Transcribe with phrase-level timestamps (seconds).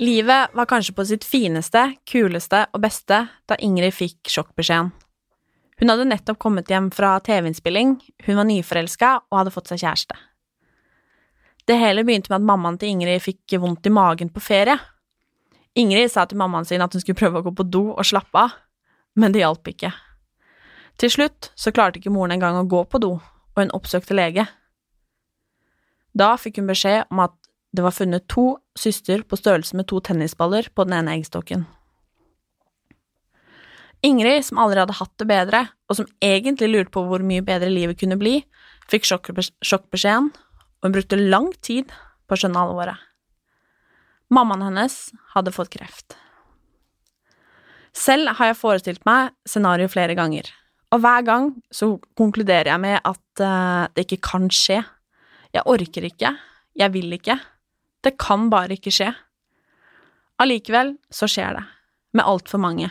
[0.00, 4.86] Livet var kanskje på sitt fineste, kuleste og beste da Ingrid fikk sjokkbeskjeden.
[5.80, 10.16] Hun hadde nettopp kommet hjem fra TV-innspilling, hun var nyforelska og hadde fått seg kjæreste.
[11.68, 14.78] Det hele begynte med at mammaen til Ingrid fikk vondt i magen på ferie.
[15.76, 18.46] Ingrid sa til mammaen sin at hun skulle prøve å gå på do og slappe
[18.46, 18.56] av,
[19.20, 19.92] men det hjalp ikke.
[20.96, 24.48] Til slutt så klarte ikke moren engang å gå på do, og hun oppsøkte lege.
[26.16, 27.36] Da fikk hun beskjed om at
[27.70, 31.66] det var funnet to syster på størrelse med to tennisballer på den ene eggstokken.
[34.02, 37.68] Ingrid, som aldri hadde hatt det bedre, og som egentlig lurte på hvor mye bedre
[37.70, 38.38] livet kunne bli,
[38.90, 40.30] fikk sjokkbeskjeden,
[40.80, 41.92] og hun brukte lang tid
[42.26, 42.96] på å skjønne alvoret.
[44.32, 44.96] Mammaen hennes
[45.34, 46.16] hadde fått kreft.
[47.92, 50.48] Selv har jeg forestilt meg scenario flere ganger,
[50.94, 54.80] og hver gang så konkluderer jeg med at eh, det ikke kan skje.
[55.54, 56.32] Jeg orker ikke,
[56.78, 57.36] jeg vil ikke,
[58.04, 59.10] det kan bare ikke skje.
[60.40, 61.64] Allikevel så skjer det,
[62.16, 62.88] med altfor mange,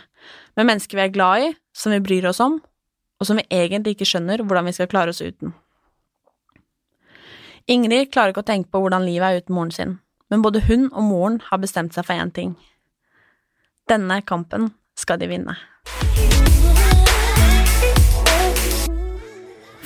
[0.56, 2.59] med mennesker vi er glad i, som vi bryr oss om,
[3.19, 5.56] og som vi egentlig ikke skjønner hvordan vi skal klare oss uten.
[7.69, 9.98] Ingrid klarer ikke å tenke på hvordan livet er uten moren sin,
[10.30, 12.56] men både hun og moren har bestemt seg for én ting.
[13.90, 15.58] Denne kampen skal de vinne.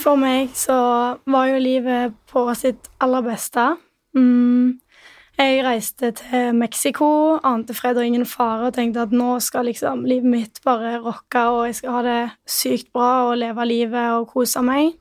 [0.04, 0.76] For meg så
[1.24, 3.70] var jo livet på sitt aller beste.
[4.18, 4.83] Mm.
[5.38, 10.04] Jeg reiste til Mexico, ante fred og ingen fare og tenkte at nå skal liksom
[10.06, 14.28] livet mitt bare rocke, og jeg skal ha det sykt bra og leve livet og
[14.30, 14.94] kose meg.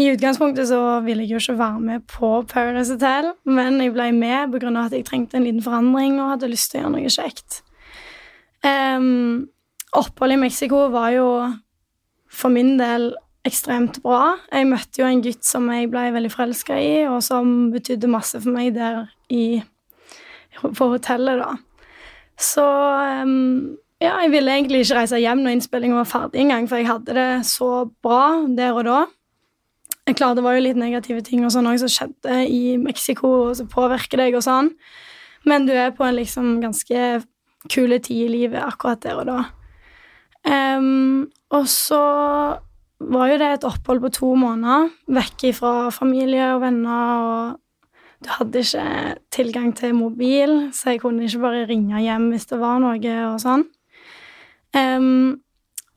[0.00, 4.10] I utgangspunktet så ville jeg jo ikke være med på Paradise Hotel, men jeg ble
[4.16, 4.70] med pga.
[4.84, 7.62] at jeg trengte en liten forandring og hadde lyst til å gjøre noe kjekt.
[8.64, 9.48] Um,
[9.92, 11.28] oppholdet i Mexico var jo
[12.30, 13.12] for min del
[13.46, 14.38] ekstremt bra.
[14.52, 18.40] Jeg møtte jo en gutt som jeg ble veldig forelska i, og som betydde masse
[18.40, 19.60] for meg der i,
[20.62, 21.54] på hotellet, da.
[22.40, 26.80] Så um, ja, jeg ville egentlig ikke reise hjem når innspillingen var ferdig engang, for
[26.80, 29.00] jeg hadde det så bra der og da.
[30.08, 33.28] Jeg Klart det var jo litt negative ting og sånn også som skjedde i Mexico,
[33.50, 34.72] og som påvirker deg og sånn,
[35.46, 37.20] men du er på en liksom ganske
[37.70, 39.40] kule tid i livet akkurat der og da.
[40.48, 42.00] Um, og så
[43.00, 47.60] var jo det et opphold på to måneder, vekk fra familie og venner, og
[48.20, 48.86] du hadde ikke
[49.32, 53.38] tilgang til mobil, så jeg kunne ikke bare ringe hjem hvis det var noe og
[53.40, 53.64] sånn.
[54.76, 55.40] Um,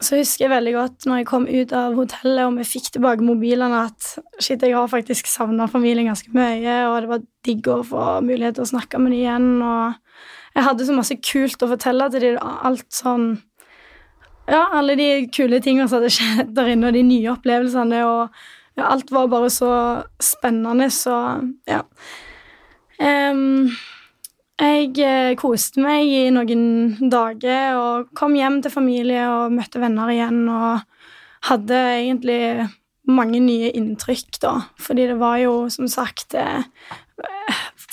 [0.03, 3.25] så husker jeg veldig godt når jeg kom ut av hotellet og vi fikk tilbake
[3.25, 7.81] mobilene, at shit, jeg har faktisk savna familien ganske mye, og det var digg å
[7.88, 11.72] få mulighet til å snakke med dem igjen, og jeg hadde så masse kult å
[11.72, 13.33] fortelle til dem, alt sånn
[14.50, 18.44] ja, alle de kule tingene som hadde skjedd der inne, og de nye opplevelsene, og
[18.78, 19.72] ja, alt var bare så
[20.22, 21.17] spennende, så
[21.69, 21.84] ja.
[23.03, 23.72] Um,
[24.61, 30.12] jeg eh, koste meg i noen dager og kom hjem til familie og møtte venner
[30.13, 30.83] igjen og
[31.50, 32.68] hadde egentlig
[33.09, 36.63] mange nye inntrykk, da, fordi det var jo som sagt eh,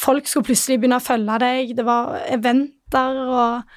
[0.01, 3.75] Folk skulle plutselig begynne å følge deg, det var eventer og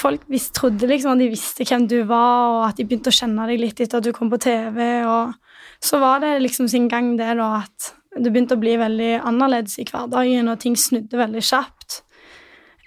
[0.00, 3.16] folk visst, trodde liksom at de visste hvem du var, og at de begynte å
[3.16, 4.80] kjenne deg litt etter at du kom på TV.
[5.06, 5.36] Og
[5.82, 9.78] så var det liksom sin gang, det, da, at det begynte å bli veldig annerledes
[9.82, 12.00] i hverdagen, og ting snudde veldig kjapt.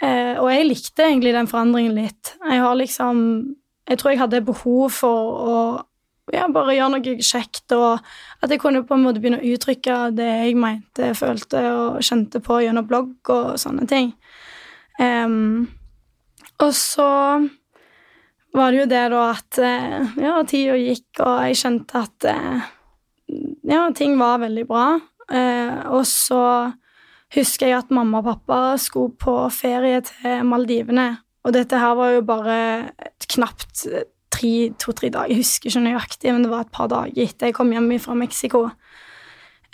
[0.04, 2.36] Eh, og jeg likte egentlig den forandringen litt.
[2.48, 3.56] Jeg har liksom
[3.90, 5.54] Jeg tror jeg hadde behov for å
[6.30, 7.98] ja, bare gjøre noe kjekt, og
[8.44, 12.38] at jeg kunne på en måte begynne å uttrykke det jeg mente, følte og kjente
[12.46, 14.12] på gjennom blogg og sånne ting.
[15.02, 15.66] Um,
[16.64, 17.10] og så
[18.56, 22.68] var det jo det da at eh, ja, tida gikk, og jeg skjønte at eh,
[23.70, 24.86] ja, ting var veldig bra.
[25.30, 26.44] Eh, og så
[27.36, 31.12] husker jeg at mamma og pappa skulle på ferie til Maldivene.
[31.46, 32.58] Og dette her var jo bare
[33.30, 33.86] knapt
[34.80, 37.74] to-tre dager, jeg husker ikke nøyaktig, men det var et par dager etter jeg kom
[37.74, 38.70] hjem fra Mexico.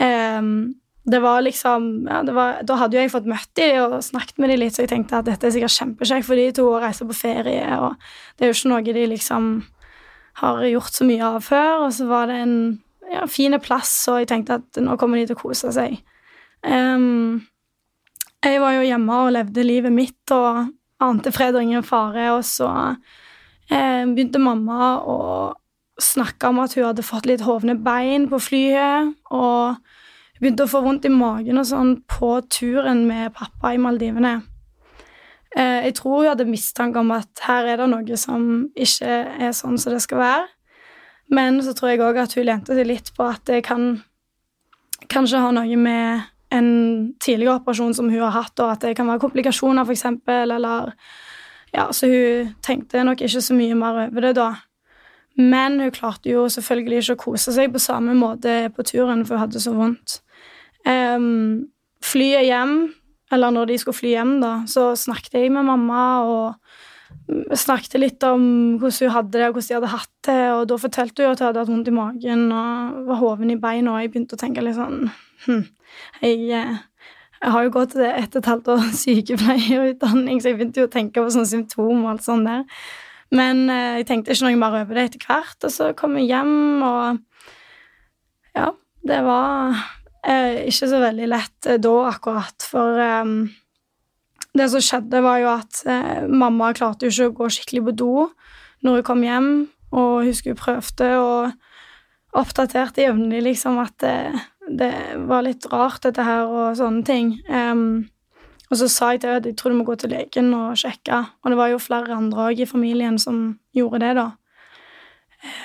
[0.02, 0.74] Um,
[1.06, 4.40] det var liksom ja, det var, Da hadde jo jeg fått møtt dem og snakket
[4.42, 6.82] med dem litt, så jeg tenkte at dette er sikkert kjempekjekt for de to å
[6.82, 7.94] reise på ferie, og
[8.36, 9.52] det er jo ikke noe de liksom
[10.42, 11.86] har gjort så mye av før.
[11.86, 12.56] Og så var det en
[13.12, 16.00] ja, fin plass, og jeg tenkte at nå kommer de til å kose seg.
[16.66, 17.46] Um,
[18.46, 20.66] jeg var jo hjemme og levde livet mitt og
[21.06, 25.20] ante fred og ingen fare, og så um, begynte mamma å
[26.02, 29.78] snakke om at hun hadde fått litt hovne bein på flyet, og
[30.42, 34.36] begynte å få vondt i magen og sånn på turen med pappa i Maldivene.
[35.56, 39.56] Eh, jeg tror hun hadde mistanke om at her er det noe som ikke er
[39.56, 40.48] sånn som det skal være.
[41.32, 44.04] Men så tror jeg òg at hun lente seg litt på at det kan
[45.10, 46.68] kanskje ha noe med en
[47.24, 50.94] tidligere operasjon som hun har hatt, og at det kan være komplikasjoner, eksempel, eller
[51.76, 54.54] Ja, så hun tenkte nok ikke så mye mer over det da.
[55.36, 59.36] Men hun klarte jo selvfølgelig ikke å kose seg på samme måte på turen, for
[59.36, 60.22] hun hadde så vondt.
[60.86, 61.68] Um,
[62.06, 62.76] flyet hjem,
[63.34, 68.26] eller når de skulle fly hjem, da, så snakket jeg med mamma og snakket litt
[68.28, 68.44] om
[68.82, 71.42] hvordan hun hadde det, og hvordan de hadde hatt det, og da fortalte hun at
[71.42, 74.42] hun hadde hatt vondt i magen og var hoven i beina, og jeg begynte å
[74.42, 75.08] tenke litt sånn
[75.46, 75.64] hm,
[76.22, 76.76] jeg, jeg,
[77.46, 81.24] har jo gått et og et halvt år sykepleierutdanning, så jeg begynte jo å tenke
[81.24, 82.64] på sånne symptomer og alt sånt der.
[83.36, 86.30] Men eh, jeg tenkte ikke noe mer over det etter hvert, og så kom jeg
[86.30, 87.22] hjem, og
[88.56, 88.70] ja,
[89.10, 89.82] det var
[90.26, 93.36] Eh, ikke så veldig lett eh, da, akkurat, for eh,
[94.58, 97.96] det som skjedde, var jo at eh, mamma klarte jo ikke å gå skikkelig på
[98.02, 98.14] do
[98.86, 99.52] når hun kom hjem,
[99.96, 104.18] og hun skulle prøvde og oppdaterte jevnlig liksom at det,
[104.82, 104.92] det,
[105.30, 107.32] var litt rart, dette her, og sånne ting.
[107.48, 108.06] Um,
[108.68, 110.76] og så sa jeg til henne at jeg tror du må gå til legen og
[110.80, 114.28] sjekke, og det var jo flere andre òg i familien som gjorde det, da.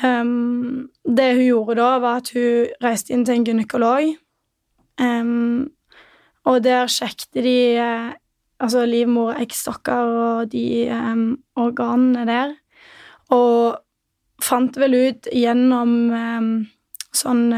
[0.05, 4.15] Um, det hun gjorde da, var at hun reiste inn til en gynekolog
[5.01, 5.71] Um,
[6.49, 8.11] og der sjekket de uh,
[8.61, 12.53] altså livmor, eggstokker og de um, organene der,
[13.33, 13.81] og
[14.45, 16.53] fant vel ut gjennom um,
[17.15, 17.49] sånn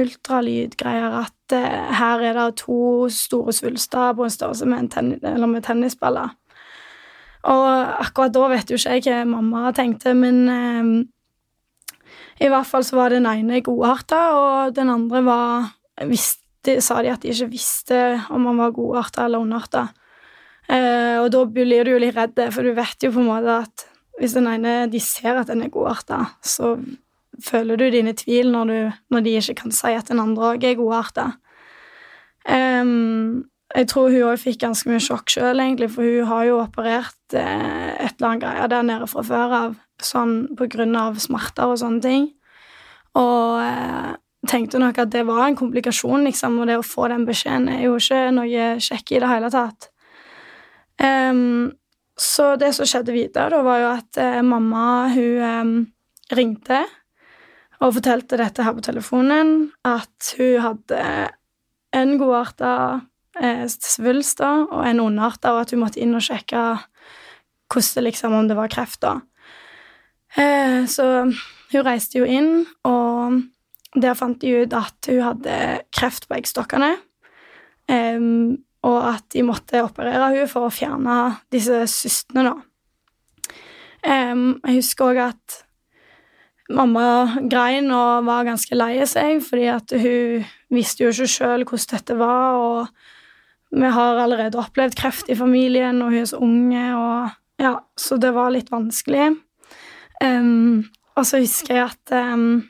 [0.00, 5.62] ultralydgreier at uh, her er det to store svulster på en størrelse med, en med
[5.66, 6.34] tennisballer.
[7.50, 7.66] Og
[8.02, 11.06] akkurat da vet jo ikke jeg hva mamma tenkte, men
[12.40, 15.70] i hvert fall så var den ene godarta, og den andre var
[16.08, 16.39] visste,
[16.84, 17.98] sa de at de ikke visste
[18.30, 19.88] om han var godarta eller ondarta.
[20.70, 23.60] Eh, og da blir du jo litt redd, for du vet jo på en måte
[23.64, 23.86] at
[24.20, 26.76] hvis den ene de ser at den er godarta, så
[27.40, 30.66] føler du dine tvil når, du, når de ikke kan si at den andre òg
[30.68, 31.30] er godarta.
[32.44, 36.58] Um, jeg tror hun òg fikk ganske mye sjokk sjøl, egentlig, for hun har jo
[36.64, 41.20] operert eh, et eller annet greier der nede fra før av, sånn på grunn av
[41.22, 42.26] smerter og sånne ting.
[43.20, 44.10] Og eh,
[44.48, 47.84] tenkte nok at det var en komplikasjon, liksom, og det å få den beskjeden er
[47.86, 49.90] jo ikke noe kjekk i det hele tatt.
[51.00, 51.72] Um,
[52.20, 55.76] så det som skjedde videre, da, var jo at uh, mamma, hun um,
[56.36, 56.82] ringte
[57.80, 61.04] og fortalte dette her på telefonen, at hun hadde
[61.96, 62.72] en godarta
[63.40, 66.60] eh, svulst da, og en ondarta, og at hun måtte inn og sjekke
[67.70, 69.14] hvordan liksom, om det var kreft, da.
[70.36, 73.40] Eh, så hun reiste jo inn, og
[73.96, 75.54] der fant de ut at hun hadde
[75.94, 76.92] kreft på eggstokkene,
[77.90, 81.16] um, og at de måtte operere hun for å fjerne
[81.52, 82.54] disse systene, da.
[84.00, 85.58] Um, jeg husker òg at
[86.70, 91.96] mamma grein og var ganske lei seg, fordi at hun visste jo ikke sjøl hvordan
[91.96, 96.86] dette var, og vi har allerede opplevd kreft i familien, og hun er så unge,
[96.96, 99.34] og ja, så det var litt vanskelig.
[100.22, 102.62] Um, og så husker jeg at um,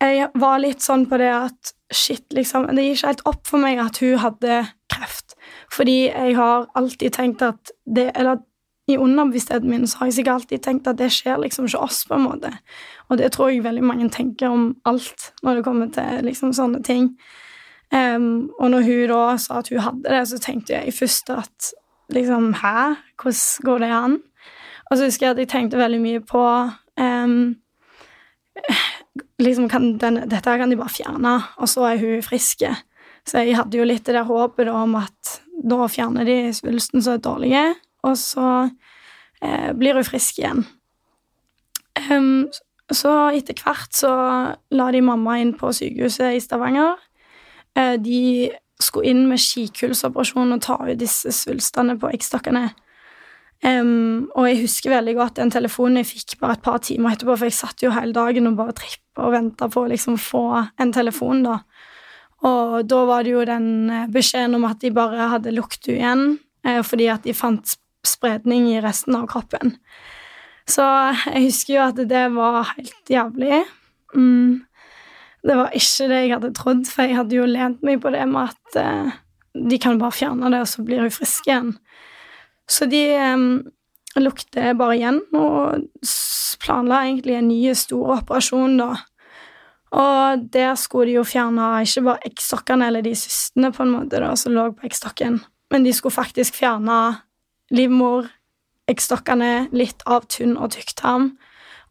[0.00, 3.62] jeg var litt sånn på det at shit, liksom Det gikk ikke helt opp for
[3.62, 4.60] meg at hun hadde
[4.92, 5.34] kreft.
[5.72, 8.40] Fordi jeg har alltid tenkt at det Eller
[8.90, 12.00] i underbevisstheten min så har jeg sikkert alltid tenkt at det skjer liksom ikke oss,
[12.08, 12.50] på en måte.
[13.08, 16.82] Og det tror jeg veldig mange tenker om alt når det kommer til liksom sånne
[16.82, 17.12] ting.
[17.94, 21.70] Um, og når hun da sa at hun hadde det, så tenkte jeg først at
[22.10, 22.94] liksom Hæ?
[23.22, 24.18] Hvordan går det an?
[24.90, 26.44] Og så husker jeg at jeg tenkte veldig mye på
[27.00, 27.54] um,
[29.40, 29.68] liksom
[29.98, 32.64] den, Dette kan de bare fjerne, og så er hun frisk.
[33.26, 37.18] Så jeg hadde jo litt det der håpet om at da fjerner de svulsten som
[37.18, 37.64] er dårlige,
[38.06, 38.48] og så
[39.42, 40.64] eh, blir hun frisk igjen.
[42.08, 42.48] Um,
[42.90, 44.10] så etter hvert så
[44.74, 46.96] la de mamma inn på sykehuset i Stavanger.
[47.78, 52.70] Eh, de skulle inn med skikulsoperasjon og ta ut disse svulstene på eggstokkene.
[53.60, 57.34] Em, og jeg husker veldig godt den telefonen jeg fikk bare et par timer etterpå,
[57.36, 60.44] for jeg satt jo hele dagen og bare trippa og venta på å liksom få
[60.80, 61.58] en telefon, da.
[62.48, 66.00] Og da var det jo den eh, beskjeden om at de bare hadde lukket henne
[66.00, 66.24] igjen,
[66.64, 67.76] eh, fordi at de fant
[68.06, 69.76] spredning i resten av kroppen.
[70.70, 70.86] Så
[71.26, 73.60] jeg husker jo at det var helt jævlig.
[74.14, 74.62] Mm.
[75.44, 78.24] Det var ikke det jeg hadde trodd, for jeg hadde jo lent meg på det
[78.28, 79.18] med at eh,
[79.68, 81.74] de kan bare fjerne det, og så blir hun frisk igjen.
[82.70, 83.46] Så de eh,
[84.20, 85.86] lukte bare igjen og
[86.60, 88.90] planla egentlig en ny stor operasjon, da.
[89.90, 94.20] Og der skulle de jo fjerne ikke bare eggstokkene eller de systene på en måte
[94.22, 97.00] da, som lå på eggstokken, men de skulle faktisk fjerne
[97.74, 98.28] livmor,
[98.90, 101.32] eggstokkene, litt av tunn og tykktarm.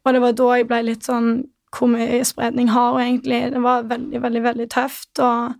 [0.03, 1.31] Og det var da jeg ble litt sånn
[1.69, 3.51] Hvor mye spredning har hun egentlig?
[3.53, 5.51] Det var veldig, veldig, veldig tøft, og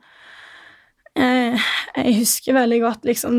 [1.14, 1.68] eh,
[2.00, 3.36] jeg husker veldig godt liksom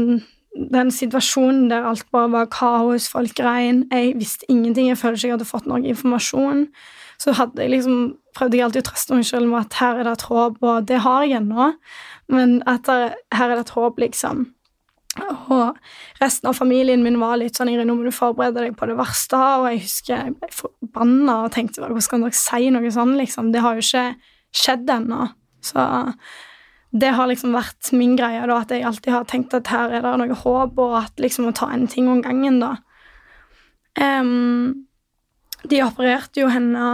[0.55, 3.85] den situasjonen der alt bare var kaos, folk grein.
[3.93, 6.65] Jeg visste ingenting, jeg følte ikke jeg hadde fått noe informasjon.
[7.21, 7.99] Så hadde jeg liksom,
[8.37, 10.89] prøvde jeg alltid å trøste meg selv med at her er det et håp, og
[10.89, 11.69] det har jeg ennå,
[12.33, 14.49] men at her er det et håp, liksom.
[15.51, 15.79] Og
[16.21, 19.39] resten av familien min var litt sånn nå må du forberede deg på det verste.
[19.39, 23.51] Og jeg husker jeg ble forbanna og tenkte hvordan kan dere si noe sånn, liksom?
[23.55, 24.05] Det har jo ikke
[24.55, 25.27] skjedd ennå.
[25.67, 25.83] Så
[26.91, 30.03] det har liksom vært min greie, da, at jeg alltid har tenkt at her er
[30.03, 32.75] det noe håp, og at liksom å ta en ting om gangen, da.
[34.01, 34.87] Um,
[35.71, 36.87] de opererte jo henne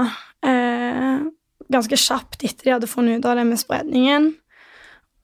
[0.44, 1.24] uh,
[1.72, 4.30] ganske kjapt etter de hadde funnet ut av det med spredningen.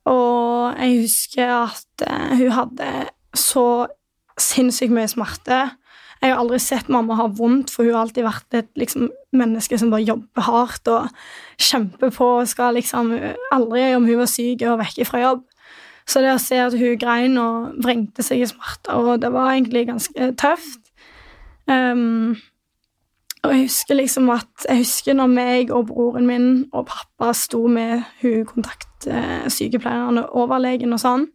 [0.09, 2.91] Og jeg husker at uh, hun hadde
[3.37, 3.67] så
[4.41, 5.67] sinnssykt mye smerte.
[6.23, 9.79] Jeg har aldri sett mamma ha vondt, for hun har alltid vært et liksom, menneske
[9.81, 11.09] som bare jobber hardt og
[11.59, 13.11] kjemper på og skal liksom
[13.53, 15.43] Aldri om hun var syk og vekke fra jobb.
[16.07, 19.53] Så det å se at hun grein og vrengte seg i smerter, og det var
[19.53, 20.81] egentlig ganske tøft.
[21.67, 22.39] Um,
[23.43, 27.67] og jeg husker liksom at Jeg husker når meg og broren min og pappa sto
[27.71, 31.29] med hun kontaktsykepleieren og overlegen og sånn,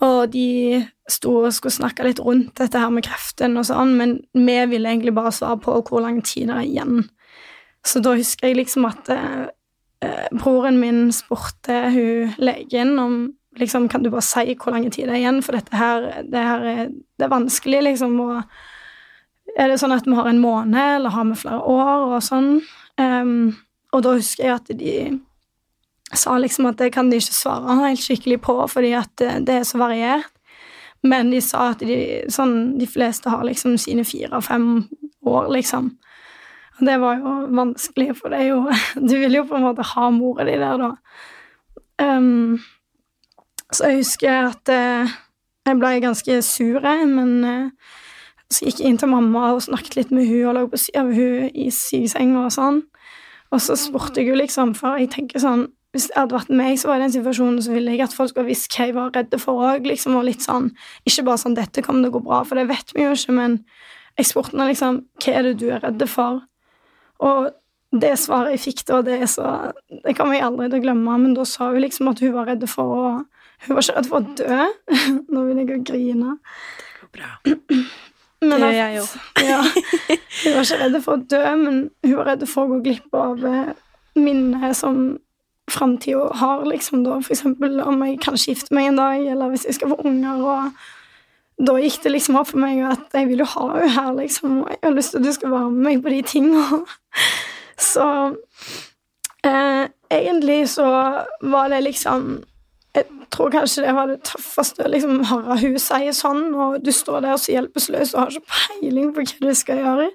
[0.00, 0.80] og de
[1.10, 4.88] sto og skulle snakke litt rundt dette her med kreften og sånn, men vi ville
[4.88, 7.02] egentlig bare svare på hvor lang tid det er igjen.
[7.86, 9.50] Så da husker jeg liksom at eh,
[10.04, 13.20] eh, broren min spurte hun legen om
[13.58, 16.44] liksom, kan du bare si hvor lang tid det er igjen, for dette her, det
[16.44, 20.96] her er, det er vanskelig, liksom, og er det sånn at vi har en måned,
[21.00, 22.52] eller har vi flere år, og sånn?
[23.00, 23.56] Um,
[23.90, 24.94] og da husker jeg at de
[26.18, 29.60] sa liksom at det kan de ikke svare helt skikkelig på, fordi at det, det
[29.60, 30.30] er så variert.
[31.06, 31.96] Men de sa at de,
[32.28, 34.66] sånn, de fleste har liksom sine fire-fem
[35.24, 35.94] år, liksom.
[36.80, 38.60] Og det var jo vanskelig, for det er jo
[39.08, 40.92] Du vil jo på en måte ha mora di der, da.
[42.00, 42.60] Um,
[43.72, 45.10] så jeg husker at uh,
[45.68, 47.96] jeg ble ganske sur, men uh,
[48.50, 51.04] så gikk jeg inn til mamma og snakket litt med hun og lå på siden
[51.04, 52.80] av hun i sykesenga og sånn.
[53.50, 56.76] Og så spurte jeg jo liksom, for jeg tenker sånn Hvis det hadde vært meg,
[56.78, 59.14] så var i den situasjonen, så ville jeg at folk skulle visst hva jeg var
[59.16, 60.70] redde for òg, liksom, og litt sånn
[61.08, 63.34] Ikke bare sånn 'Dette kommer til å gå bra', for det vet vi jo ikke,
[63.34, 63.64] men
[64.18, 66.42] jeg spurte henne liksom 'Hva er det du er redde for?'
[67.20, 67.50] Og
[67.90, 71.34] det svaret jeg fikk da, det så Det kommer jeg aldri til å glemme, men
[71.34, 73.24] da sa hun liksom at hun var redd for å
[73.66, 74.58] Hun var ikke redd for å dø.
[75.34, 76.36] Nå vil jeg jo grine.
[76.40, 77.32] Det går bra.
[78.40, 79.02] Men Det gjør jeg jo.
[79.50, 81.74] Ja, hun var ikke redd for å dø, men
[82.06, 83.74] hun var redd for å gå glipp av eh,
[84.16, 85.18] minnet som
[85.72, 87.20] framtida har, liksom, da.
[87.24, 90.42] For eksempel om jeg kan skifte meg en dag, eller hvis jeg skal få unger,
[90.42, 94.12] og da gikk det liksom opp for meg at jeg vil jo ha henne her,
[94.16, 96.82] liksom, og jeg har lyst til at du skal være med meg på de tingene.
[97.90, 98.06] Så
[99.48, 100.86] eh, egentlig så
[101.40, 102.42] var det liksom
[102.94, 106.90] jeg tror kanskje det var det tøffeste å liksom, høre hun si sånn, og du
[106.92, 110.08] står der så hjelpeløs og har ikke peiling på hva du skal gjøre.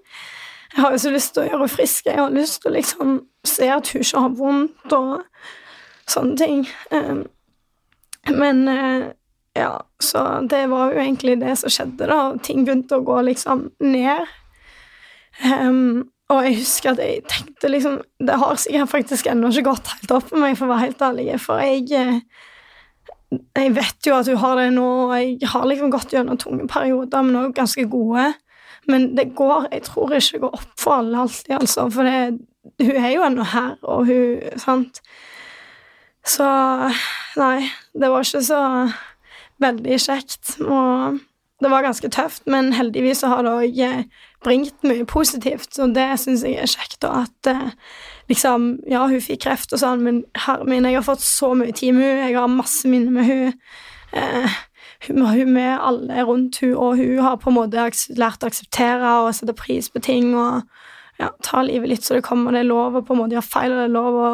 [0.75, 2.08] Jeg har jo så lyst til å gjøre henne frisk.
[2.10, 3.13] Jeg har lyst til å liksom
[3.48, 5.12] se at hun ikke har vondt og
[6.12, 6.65] sånne ting.
[6.91, 7.22] Um,
[8.36, 9.05] men eh,
[9.55, 9.70] ja,
[10.03, 12.20] så det var jo egentlig det som skjedde, da.
[12.44, 14.27] Ting begynte å gå liksom ned.
[15.46, 19.91] Um, og jeg husker at jeg tenkte liksom Det har sikkert faktisk ennå ikke gått
[19.91, 22.22] helt opp for meg, for å være helt ærlig, for jeg eh,
[23.36, 26.67] jeg vet jo at hun har det nå, og jeg har liksom gått gjennom tunge
[26.72, 28.25] perioder, men også ganske gode.
[28.88, 32.39] Men det går Jeg tror ikke det går opp for alle alltid, altså, for det,
[32.82, 35.01] hun er jo ennå her, og hun Sant?
[36.25, 36.46] Så
[37.38, 38.62] Nei, det var ikke så
[39.62, 40.56] veldig kjekt.
[40.63, 41.20] Og
[41.63, 45.88] det var ganske tøft, men heldigvis så har det òg eh, bringt mye positivt, så
[45.92, 47.04] det syns jeg er kjekt.
[47.08, 47.74] Og at eh,
[48.32, 51.75] liksom Ja, hun fikk kreft og sånn, men herre min, jeg har fått så mye
[51.75, 53.60] tid med hun, jeg har masse minner med hun.
[54.15, 54.58] Eh,
[55.08, 59.16] hun, hun med alle rundt hun, og hun har på en måte lært å akseptere
[59.24, 60.66] og sette pris på ting og
[61.22, 62.52] ja, ta livet litt så det kommer.
[62.52, 64.32] Det er lov å på en måte gjøre feil, og det er lov å,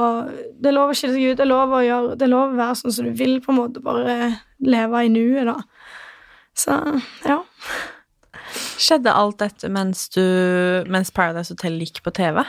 [0.58, 2.54] det er lov å skille seg ut, det er lov å gjøre, det er lov
[2.54, 4.16] å være sånn som du vil, på en måte bare
[4.66, 5.58] leve i nuet, da.
[6.58, 6.78] Så
[7.28, 7.38] ja.
[8.82, 10.24] Skjedde alt dette mens, du,
[10.92, 12.42] mens Paradise Hotel gikk på TV?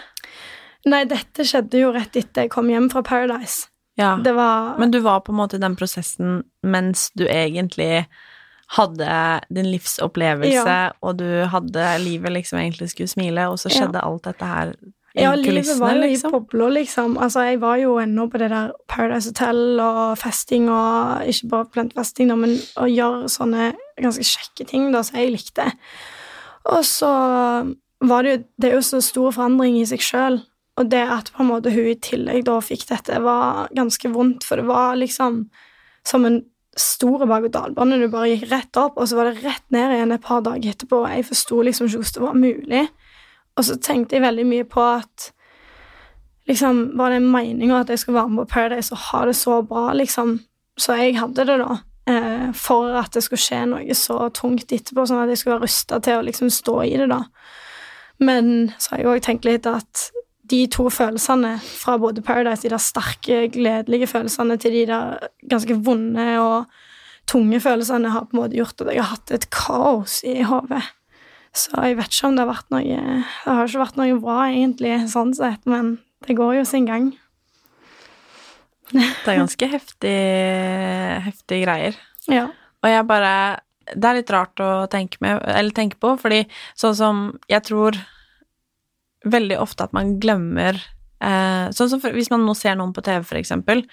[0.90, 3.68] Nei, dette skjedde jo rett etter jeg kom hjem fra Paradise.
[4.00, 4.16] Ja.
[4.24, 8.06] Det var Men du var på en måte i den prosessen mens du egentlig
[8.72, 10.92] hadde din livsopplevelse, Ja.
[11.02, 13.80] og du hadde livet liksom egentlig skulle smile, og så Ja.
[13.82, 14.72] skjedde alt dette her
[15.14, 16.28] i Ja, livet var jo liksom.
[16.28, 17.18] i bobla, liksom.
[17.18, 21.64] Altså, jeg var jo ennå på det der Paradise Hotel og festing, og ikke bare
[21.66, 25.70] blant festing, da, men å gjøre sånne ganske kjekke ting da, som jeg likte.
[26.64, 30.42] Og så var det jo Det er jo så stor forandring i seg sjøl,
[30.80, 34.46] og det at på en måte hun i tillegg da fikk dette, var ganske vondt,
[34.48, 35.44] for det var liksom
[36.08, 36.40] som en
[36.76, 37.98] stor berg-og-dal-bane.
[38.00, 40.72] Du bare gikk rett opp, og så var det rett ned igjen et par dager
[40.72, 41.02] etterpå.
[41.02, 42.82] og Jeg forsto liksom ikke hvordan det var mulig.
[43.56, 45.32] Og så tenkte jeg veldig mye på at
[46.48, 49.60] liksom, Var det meninga at jeg skulle være med på Paradise og ha det så
[49.62, 50.40] bra, liksom?
[50.78, 51.76] Så jeg hadde det, da.
[52.08, 55.68] Eh, for at det skulle skje noe så tungt etterpå, sånn at jeg skulle være
[55.68, 57.20] rusta til å liksom stå i det, da.
[58.18, 60.08] Men så har jeg òg tenkt litt at
[60.52, 65.76] de to følelsene fra både Paradise, de der sterke, gledelige følelsene, til de der ganske
[65.86, 66.72] vonde og
[67.30, 70.82] tunge følelsene, har på en måte gjort at jeg har hatt et kaos i hodet.
[71.56, 74.38] Så jeg vet ikke om det har vært noe Det har ikke vært noe bra,
[74.48, 77.10] egentlig, sånn sett, men det går jo sin gang.
[78.92, 80.16] Det er ganske heftig,
[81.26, 82.00] heftig greier.
[82.28, 82.48] Ja.
[82.82, 83.34] Og jeg bare
[83.82, 86.44] Det er litt rart å tenke, med, eller tenke på, fordi
[86.78, 87.96] sånn som Jeg tror
[89.24, 90.76] veldig ofte at man glemmer
[91.22, 93.84] eh, Sånn som for, hvis man nå ser noen på TV, for eksempel,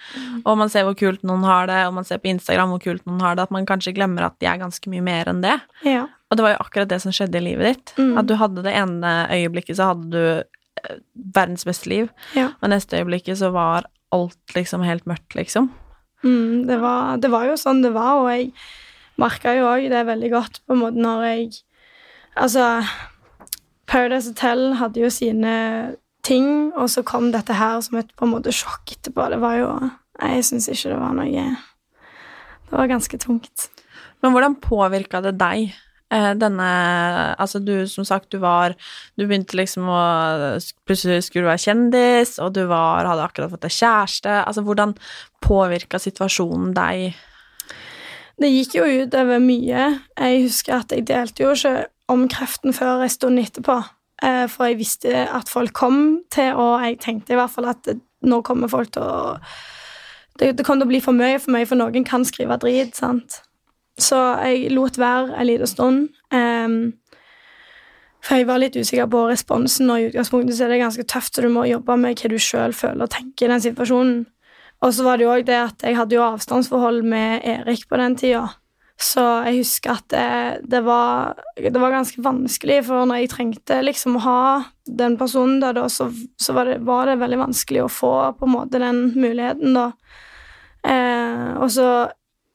[0.44, 3.04] og man ser hvor kult noen har det, og man ser på Instagram hvor kult
[3.06, 5.54] noen har det, at man kanskje glemmer at de er ganske mye mer enn det.
[5.86, 6.06] Ja.
[6.30, 7.92] Og det var jo akkurat det som skjedde i livet ditt.
[7.98, 8.16] Mm.
[8.18, 10.20] At du hadde det ene øyeblikket, så hadde du
[10.82, 10.98] eh,
[11.38, 12.50] verdens beste liv, Ja.
[12.60, 15.70] og neste øyeblikket så var alt liksom helt mørkt, liksom.
[16.26, 18.50] Mm, det, var, det var jo sånn det var, og jeg
[19.22, 21.50] merka jo òg det veldig godt på en måte når jeg
[22.40, 22.62] Altså,
[23.90, 25.54] Paradise Hotel hadde jo sine
[26.26, 29.30] ting, og så kom dette her som et på en måte sjokk etterpå.
[29.32, 29.72] Det var jo
[30.20, 31.44] Nei, jeg syns ikke det var noe
[32.68, 33.70] Det var ganske tungt.
[34.20, 35.70] Men hvordan påvirka det deg,
[36.12, 36.66] eh, denne
[37.40, 38.74] Altså, du, som sagt, du var
[39.16, 40.02] Du begynte liksom å
[40.84, 44.36] Plutselig skulle du være kjendis, og du var, hadde akkurat fått deg kjæreste.
[44.44, 44.94] Altså, hvordan
[45.40, 47.16] påvirka situasjonen deg?
[48.40, 49.88] Det gikk jo utover mye.
[50.16, 53.80] Jeg husker at jeg delte jo ikke om kreften før en stund etterpå.
[54.22, 57.92] Eh, For jeg visste at folk kom til, og jeg tenkte i hvert fall at
[58.20, 59.38] nå kommer folk til å
[60.40, 62.94] det, det kom til å bli for mye for meg, for noen kan skrive drit,
[62.96, 63.42] sant.
[64.00, 66.08] Så jeg lot være en liten stund.
[66.32, 66.94] Um,
[68.24, 71.34] for jeg var litt usikker på responsen, og i utgangspunktet så er det ganske tøft,
[71.34, 74.24] så du må jobbe med hva du sjøl føler og tenker i den situasjonen.
[74.80, 78.00] Og så var det jo òg det at jeg hadde jo avstandsforhold med Erik på
[78.00, 78.46] den tida.
[79.00, 83.80] Så jeg husker at det, det, var, det var ganske vanskelig, for når jeg trengte
[83.80, 84.40] liksom å ha
[84.84, 88.48] den personen der, da, så, så var, det, var det veldig vanskelig å få på
[88.48, 89.86] en måte den muligheten, da.
[90.84, 91.88] Eh, og så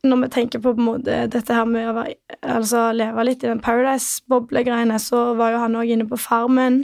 [0.06, 2.16] når vi tenker på, på en måte dette her med å være,
[2.56, 6.84] altså, leve litt i den Paradise-boble-greiene, så var jo han òg inne på Farmen.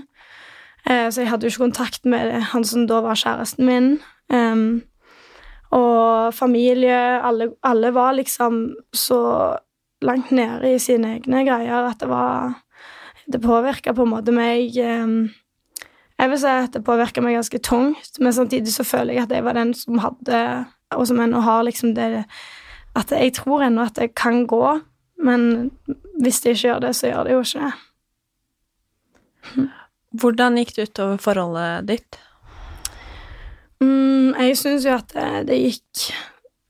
[0.89, 3.91] Eh, så jeg hadde jo ikke kontakt med han som da var kjæresten min.
[4.33, 4.81] Em,
[5.71, 9.21] og familie alle, alle var liksom så
[10.01, 12.53] langt nede i sine egne greier at det var
[13.31, 18.19] Det påvirka på en måte meg Jeg vil si at det påvirka meg ganske tungt,
[18.19, 21.63] men samtidig så føler jeg at jeg var den som hadde, og som ennå har
[21.63, 22.25] liksom det
[22.95, 24.79] At jeg tror ennå at det kan gå,
[25.23, 25.71] men
[26.19, 27.73] hvis det ikke gjør det, så gjør det jo ikke det.
[30.11, 32.19] Hvordan gikk det utover forholdet ditt?
[33.81, 36.11] Mm, jeg syns jo at det, det gikk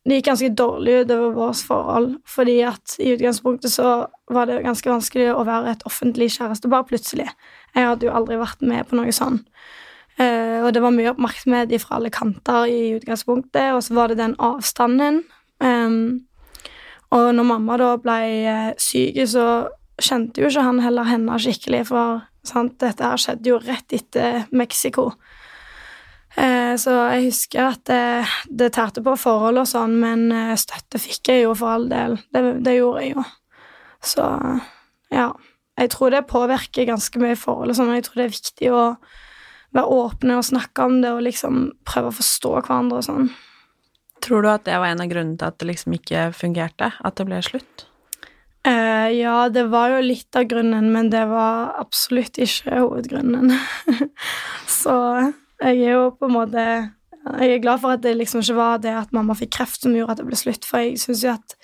[0.02, 4.90] Det gikk ganske dårlig utover vårt forhold, fordi at i utgangspunktet så var det ganske
[4.90, 7.28] vanskelig å være et offentlig kjærestepar plutselig.
[7.76, 9.38] Jeg hadde jo aldri vært med på noe sånn.
[10.18, 14.18] Uh, og det var mye oppmerksomhet fra alle kanter i utgangspunktet, og så var det
[14.24, 15.22] den avstanden.
[15.62, 16.26] Um,
[17.14, 19.46] og når mamma da ble eh, syk, så
[20.02, 24.46] kjente jo ikke han heller henne skikkelig, for sant, dette her skjedde jo rett etter
[24.56, 25.12] Mexico.
[26.40, 28.04] Eh, så jeg husker at det,
[28.48, 32.18] det tærte på forhold og sånn, men eh, støtte fikk jeg jo for all del.
[32.32, 33.26] Det, det gjorde jeg jo.
[34.02, 34.28] Så
[35.12, 35.32] ja.
[35.80, 38.72] Jeg tror det påvirker ganske mye forhold og Sånn, og jeg tror det er viktig
[38.76, 38.82] å
[39.72, 43.30] være åpne og snakke om det og liksom prøve å forstå hverandre og sånn.
[44.22, 46.92] Tror du at det var en av grunnene til at det liksom ikke fungerte?
[47.02, 47.88] At det ble slutt?
[48.68, 53.56] Uh, ja, det var jo litt av grunnen, men det var absolutt ikke hovedgrunnen.
[54.82, 54.94] Så
[55.62, 56.66] jeg er jo på en måte
[57.22, 59.94] Jeg er glad for at det liksom ikke var det at mamma fikk kreft som
[59.94, 61.58] gjorde at det ble slutt, for jeg syns jo at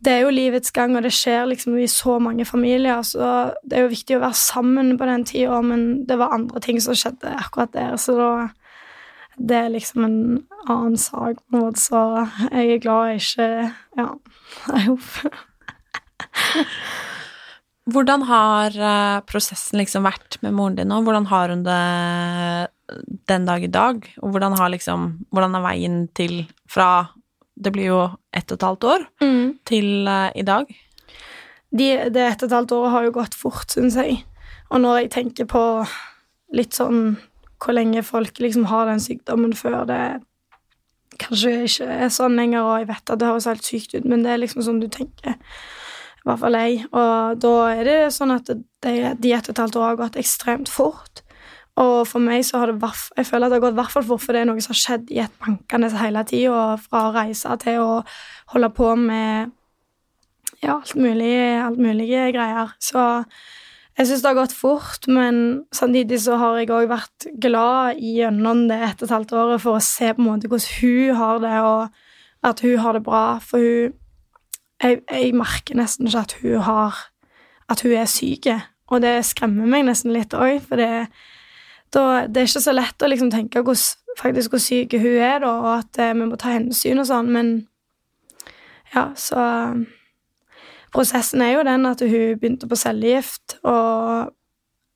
[0.00, 3.76] det er jo livets gang, og det skjer liksom i så mange familier, så det
[3.76, 6.96] er jo viktig å være sammen på den tida, men det var andre ting som
[6.96, 8.30] skjedde akkurat der, så da
[9.40, 13.46] Det er liksom en annen sak, på en måte, så jeg er glad jeg ikke
[13.96, 14.08] Ja,
[14.68, 15.38] jeg håper
[17.90, 21.00] Hvordan har eh, prosessen liksom vært med moren din nå?
[21.02, 21.80] Hvordan har hun det
[23.28, 24.04] den dag i dag?
[24.22, 27.10] Og hvordan har liksom Hvordan er veien til fra
[27.60, 28.00] Det blir jo
[28.32, 29.58] ett og et halvt år Mm.
[29.68, 30.66] til uh, i dag?
[31.70, 34.24] De, det ett og et halvt året har jo gått fort, syns jeg.
[34.70, 35.86] Og når jeg tenker på
[36.56, 37.18] litt sånn
[37.60, 40.00] hvor lenge folk liksom har den sykdommen før det
[41.20, 44.22] kanskje ikke er sånn lenger, og jeg vet at det høres helt sykt ut, men
[44.24, 45.36] det er liksom sånn du tenker.
[45.36, 46.78] I hvert fall jeg.
[46.96, 50.16] Og da er det sånn at de, de ett og et halvt år har gått
[50.20, 51.22] ekstremt fort.
[51.80, 54.22] Og for meg så har det Jeg føler at det har gått hvert fall fort,
[54.24, 57.56] for det er noe som har skjedd i et bankende hele tida, fra å reise
[57.62, 58.02] til å
[58.52, 59.54] holde på med
[60.60, 62.74] ja, alt mulig, alt mulige greier.
[62.82, 63.00] Så
[63.98, 68.66] jeg syns det har gått fort, men samtidig så har jeg òg vært glad gjennom
[68.70, 71.42] det ett og et halvt året for å se på en måte hvordan hun har
[71.42, 73.96] det, og at hun har det bra, for hun
[74.80, 76.94] Jeg, jeg merker nesten ikke at hun har
[77.68, 78.46] At hun er syk,
[78.88, 81.10] og det skremmer meg nesten litt òg, for det,
[81.94, 85.40] da, det er ikke så lett å liksom tenke hvordan, faktisk hvor syk hun er,
[85.42, 87.54] da, og at eh, vi må ta hensyn og sånn, men
[88.94, 89.46] ja, så
[90.90, 94.32] Prosessen er jo den at hun begynte på cellegift, og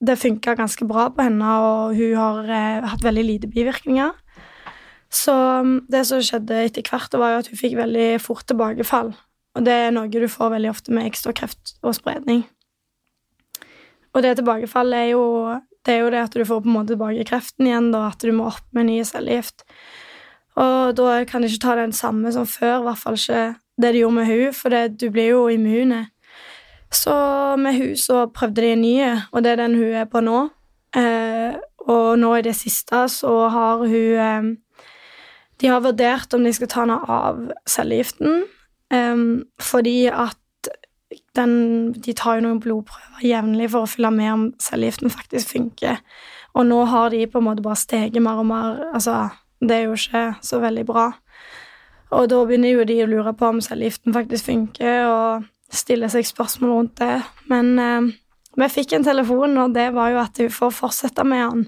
[0.02, 4.10] det funka ganske bra på henne, og hun har eh, hatt veldig lite bivirkninger.
[5.14, 9.12] Så mm, det som skjedde etter hvert, var jo at hun fikk veldig fort tilbakefall.
[9.54, 12.42] Og det er noe du får veldig ofte med ekstra kreft og spredning.
[14.14, 15.24] Og det tilbakefallet er jo
[15.84, 18.24] det er jo det at du får på en måte tilbake kreften igjen, da, at
[18.24, 19.66] du må opp med ny cellegift.
[20.60, 23.44] Og da kan du ikke ta den samme som før, i hvert fall ikke
[23.82, 26.04] det de gjorde med hun, for det, du blir jo immune.
[26.94, 27.14] Så
[27.58, 28.98] med hun så prøvde de en ny,
[29.32, 30.44] og det er den hun er på nå.
[30.94, 31.56] Eh,
[31.90, 34.52] og nå i det siste så har hun eh,
[35.60, 38.44] De har vurdert om de skal ta henne av cellegiften,
[38.94, 39.24] eh,
[39.58, 40.38] fordi at
[41.36, 46.00] den, de tar jo noen blodprøver jevnlig for å følge med om cellegiften faktisk funker.
[46.54, 48.80] Og nå har de på en måte bare steget mer og mer.
[48.94, 49.28] Altså,
[49.60, 51.08] det er jo ikke så veldig bra.
[52.14, 56.26] Og da begynner jo de å lure på om cellegiften faktisk funker, og stille seg
[56.28, 57.16] spørsmål rundt det.
[57.50, 58.12] Men eh,
[58.60, 61.66] vi fikk en telefon, og det var jo at hun får fortsette med den.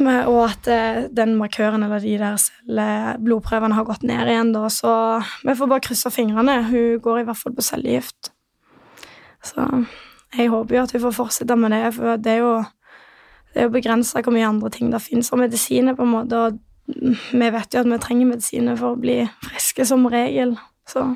[0.00, 4.92] Og at eh, den markøren eller de der blodprøvene har gått ned igjen, da, så
[5.44, 6.62] vi får bare krysse fingrene.
[6.70, 8.32] Hun går i hvert fall på cellegift.
[9.44, 9.66] Så
[10.32, 12.54] jeg håper jo at hun får fortsette med det, for det er jo,
[13.52, 16.38] det er jo begrensa hvor mye andre ting det finnes av medisiner, på en måte,
[16.38, 20.56] og vi vet jo at vi trenger medisiner for å bli friske som regel,
[20.88, 21.12] så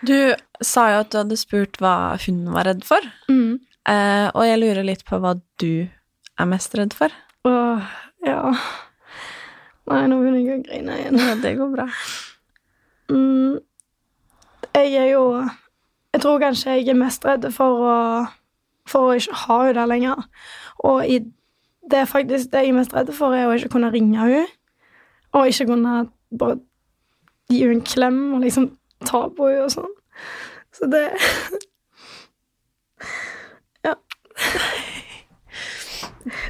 [0.00, 0.32] Du
[0.64, 3.60] sa jo at du hadde spurt hva hun var redd for, mm.
[3.92, 5.84] eh, og jeg lurer litt på hva du
[6.40, 7.12] er mest redd for.
[7.44, 7.82] Åh,
[8.26, 8.40] ja
[9.90, 11.16] Nei, nå begynner jeg å grine igjen.
[11.42, 11.86] Det går bra.
[13.10, 13.56] Mm,
[14.76, 15.24] jeg er jo
[16.12, 17.96] Jeg tror kanskje jeg er mest redd for å
[18.90, 20.24] For å ikke ha henne der lenger.
[20.86, 21.18] Og i,
[21.90, 24.46] det faktisk det jeg er mest redd for, er å ikke kunne ringe henne.
[25.34, 25.94] Og ikke kunne
[26.38, 26.58] bare
[27.50, 28.70] gi henne en klem og liksom
[29.06, 29.94] ta på henne og sånn.
[30.74, 31.04] Så det
[33.86, 33.94] Ja.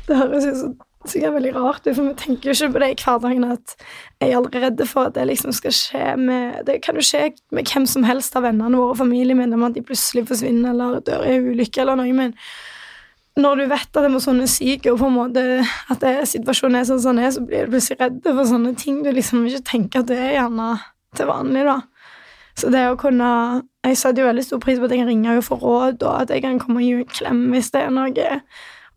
[0.07, 0.73] Det høres jo
[1.09, 3.75] sikkert veldig rart ut, for vi tenker jo ikke på det i hverdagen at
[4.21, 7.71] jeg er allerede for at det liksom skal skje med Det kan jo skje med
[7.71, 11.39] hvem som helst av vennene våre og familiemedlemmer, at de plutselig forsvinner eller dør i
[11.41, 12.37] ulykke eller noe, men
[13.41, 16.81] når du vet at det er sånne syke, og på en måte at det, situasjonen
[16.81, 19.47] er sånn som den er, så blir du plutselig redd for sånne ting du liksom
[19.49, 20.67] ikke tenker at det er gjerne
[21.17, 21.79] til vanlig, da.
[22.59, 25.31] Så det å kunne Jeg setter jo veldig stor pris på at jeg kan ringe
[25.31, 27.81] henne for råd, og at jeg kan komme og gi henne en klem hvis det
[27.81, 28.27] er noe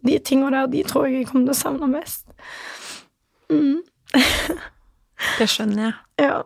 [0.04, 2.26] De tingene der, de tror jeg jeg kommer til å savne mest.
[3.52, 3.82] Mm.
[5.40, 5.94] Det skjønner jeg.
[6.28, 6.42] Ja.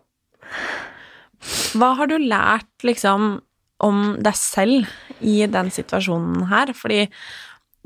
[1.78, 3.38] Hva har du lært, liksom,
[3.84, 4.90] om deg selv
[5.26, 6.74] i den situasjonen her?
[6.78, 7.04] Fordi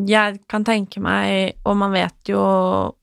[0.02, 2.42] jeg kan tenke meg, og man vet jo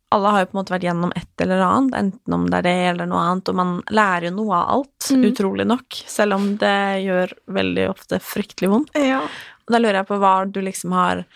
[0.08, 2.64] alle har jo på en måte vært gjennom et eller annet, enten om det er
[2.64, 5.24] det eller noe annet, og man lærer jo noe av alt, Mm.
[5.28, 8.96] utrolig nok, selv om det gjør veldig ofte fryktelig vondt.
[8.96, 9.20] Ja.
[9.20, 11.26] Og da lurer jeg på hva du liksom har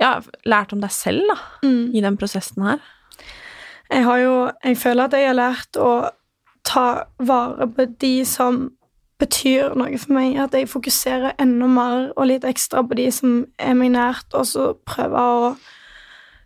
[0.00, 1.94] ja, lært om deg selv, da, Mm.
[1.94, 2.78] i den prosessen her.
[3.90, 6.10] Jeg har jo Jeg føler at jeg har lært å
[6.64, 8.72] ta vare på de som
[9.20, 10.36] betyr noe for meg.
[10.36, 14.44] At jeg fokuserer enda mer og litt ekstra på de som er meg nært, og
[14.44, 15.56] så prøver å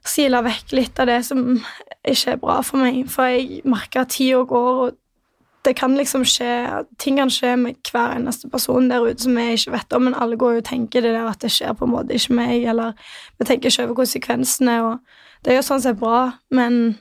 [0.06, 1.40] sile vekk litt av det som
[2.04, 3.08] ikke er bra for meg.
[3.10, 4.96] For jeg merker at tida går, og
[5.64, 6.50] det kan liksom skje
[6.98, 10.16] Ting kan skje med hver eneste person der ute som vi ikke vet om, men
[10.16, 12.64] alle går jo og tenker det der at det skjer på en måte ikke meg,
[12.72, 12.96] eller
[13.38, 14.98] vi tenker ikke over konsekvensene, og
[15.44, 16.98] det er jo sånn sett bra, men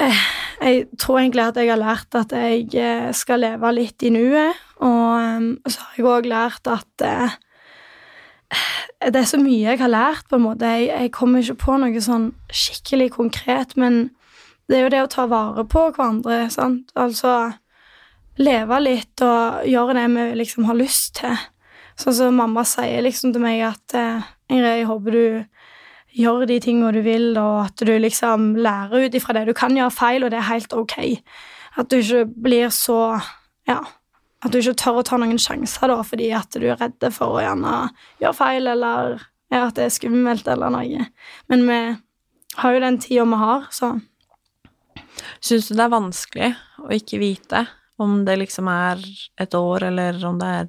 [0.00, 0.24] eh,
[0.60, 4.60] jeg tror egentlig at jeg har lært at jeg eh, skal leve litt i nuet,
[4.84, 7.40] og eh, så har jeg òg lært at eh,
[9.08, 10.68] det er så mye jeg har lært, på en måte.
[10.68, 14.10] Jeg, jeg kommer ikke på noe sånn skikkelig konkret, men
[14.70, 16.92] det er jo det å ta vare på hverandre, sant.
[16.94, 17.50] Altså
[18.40, 21.34] leve litt og gjøre det vi liksom har lyst til.
[22.00, 25.24] Sånn som mamma sier liksom til meg at eh, Ingrid, jeg håper du
[26.16, 29.46] gjør de tingene du vil, og at du liksom lærer ut ifra det.
[29.50, 30.96] Du kan gjøre feil, og det er helt ok.
[31.78, 33.20] At du ikke blir så
[33.68, 33.82] Ja.
[34.40, 37.36] At du ikke tør å ta noen sjanser da, fordi at du er redd for
[37.36, 37.90] å gjerne
[38.22, 39.18] gjøre feil, eller
[39.52, 41.10] ja, at det er skummelt, eller noe.
[41.52, 41.80] Men vi
[42.62, 43.98] har jo den tida vi har, så
[45.40, 46.50] Syns du det er vanskelig
[46.84, 47.64] å ikke vite
[48.00, 49.00] om det liksom er
[49.40, 50.68] et år, eller om det er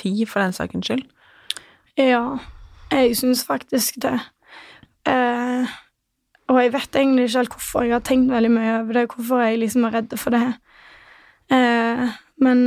[0.00, 1.06] ti, for den sakens skyld?
[2.00, 2.38] Ja,
[2.92, 4.18] jeg syns faktisk det.
[5.08, 5.72] Eh,
[6.52, 7.84] og jeg vet egentlig ikke helt hvorfor.
[7.86, 10.46] Jeg har tenkt veldig mye over det, hvorfor jeg liksom er redd for det.
[11.52, 12.04] Eh,
[12.44, 12.64] men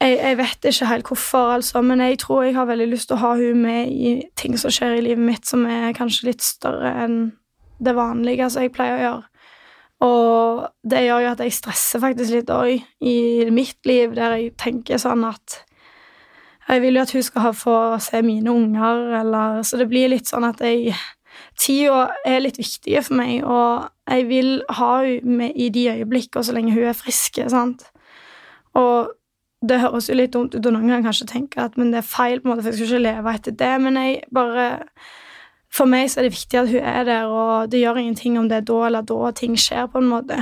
[0.00, 3.18] jeg, jeg vet ikke helt hvorfor, altså, men jeg tror jeg har veldig lyst til
[3.18, 6.44] å ha hun med i ting som skjer i livet mitt, som er kanskje litt
[6.44, 7.18] større enn
[7.78, 9.44] det vanlige som jeg pleier å gjøre.
[10.06, 13.16] Og det gjør jo at jeg stresser faktisk litt òg i
[13.50, 15.62] mitt liv, der jeg tenker sånn at
[16.68, 20.28] jeg vil jo at hun skal få se mine unger, eller Så det blir litt
[20.28, 20.94] sånn at jeg
[21.58, 26.44] Tida er litt viktig for meg, og jeg vil ha henne med i de øyeblikkene
[26.44, 27.84] så lenge hun er frisk, sant.
[28.78, 29.10] Og
[29.68, 32.06] det høres jo litt dumt ut, og noen kan kanskje tenke at men det er
[32.06, 34.66] feil, på en måte, for jeg skal ikke leve etter det, men jeg bare
[35.74, 38.48] For meg så er det viktig at hun er der, og det gjør ingenting om
[38.48, 40.40] det er da eller da ting skjer, på en måte.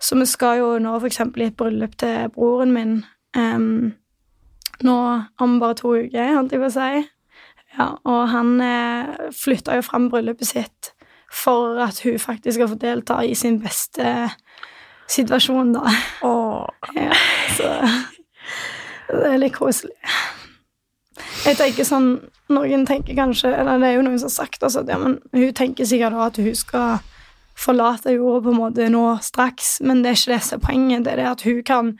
[0.00, 3.04] Så vi skal jo nå eksempel i et bryllup til broren min.
[3.36, 3.94] um,
[4.82, 4.96] nå
[5.40, 7.04] om bare to uker, holdt jeg på å si.
[7.74, 10.92] Ja, og han eh, flytta jo fram bryllupet sitt
[11.34, 14.30] for at hun faktisk skal få delta i sin beste
[15.10, 15.90] situasjon, da.
[16.94, 17.18] Ja,
[17.56, 17.72] så
[19.10, 19.96] det er litt koselig.
[21.44, 22.08] Jeg tenker sånn
[22.52, 25.16] Noen tenker kanskje Eller det er jo noen som har sagt altså, at ja, men
[25.32, 26.98] hun tenker sikkert at hun skal
[27.56, 31.04] forlate jorda på en måte nå straks, men det er ikke det som er poenget.
[31.06, 31.92] Det er det at hun kan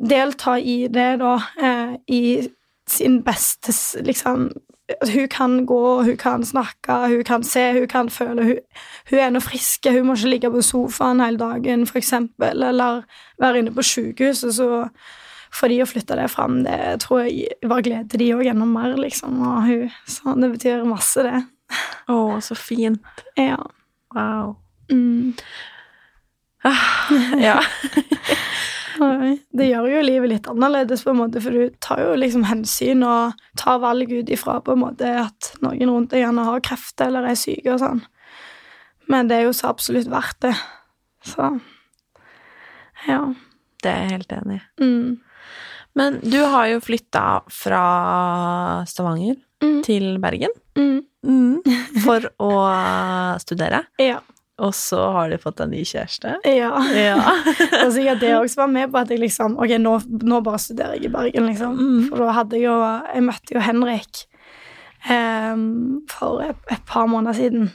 [0.00, 2.22] delta i det, da, eh, i
[2.90, 4.50] sin beste liksom
[5.00, 8.42] at Hun kan gå, hun kan snakke, hun kan se, hun kan føle.
[8.42, 8.56] Hun,
[9.10, 13.02] hun er nå frisk, hun må ikke ligge på sofaen hele dagen, eksempel, eller
[13.38, 14.88] være inne på sykehuset, så
[15.54, 18.94] for de å flytte det fram, det tror jeg bare gleder de òg enda mer,
[19.00, 19.40] liksom.
[19.42, 21.42] Og hun, så det betyr masse, det.
[22.10, 23.24] Å, så fint.
[23.38, 23.58] Ja.
[24.14, 24.56] Wow.
[24.92, 25.34] Mm.
[27.40, 27.60] Ja.
[29.00, 33.04] Det gjør jo livet litt annerledes, på en måte, for du tar jo liksom hensyn
[33.06, 37.08] og tar valg ut ifra på en måte at noen rundt deg gjerne har krefter
[37.08, 38.02] eller er syke og sånn.
[39.08, 40.52] Men det er jo så absolutt verdt det.
[41.26, 41.48] Så
[43.08, 43.22] ja.
[43.80, 44.62] Det er jeg helt enig i.
[44.84, 45.10] Mm.
[45.98, 47.84] Men du har jo flytta fra
[48.86, 49.82] Stavanger Mm.
[49.84, 50.54] til Bergen
[51.22, 51.60] Mm.
[52.04, 52.50] for å
[53.42, 53.82] studere.
[54.00, 54.20] Ja.
[54.60, 56.38] Og så har du fått en ny kjæreste.
[56.48, 56.70] Ja.
[56.96, 57.18] Ja.
[57.58, 60.60] det er sikkert det også var med på at jeg liksom Ok, nå, nå bare
[60.60, 61.76] studerer jeg i Bergen, liksom.
[61.76, 62.08] Mm.
[62.08, 62.74] For da hadde jeg jo
[63.14, 64.22] Jeg møtte jo Henrik
[65.10, 67.70] um, for et, et par måneder siden.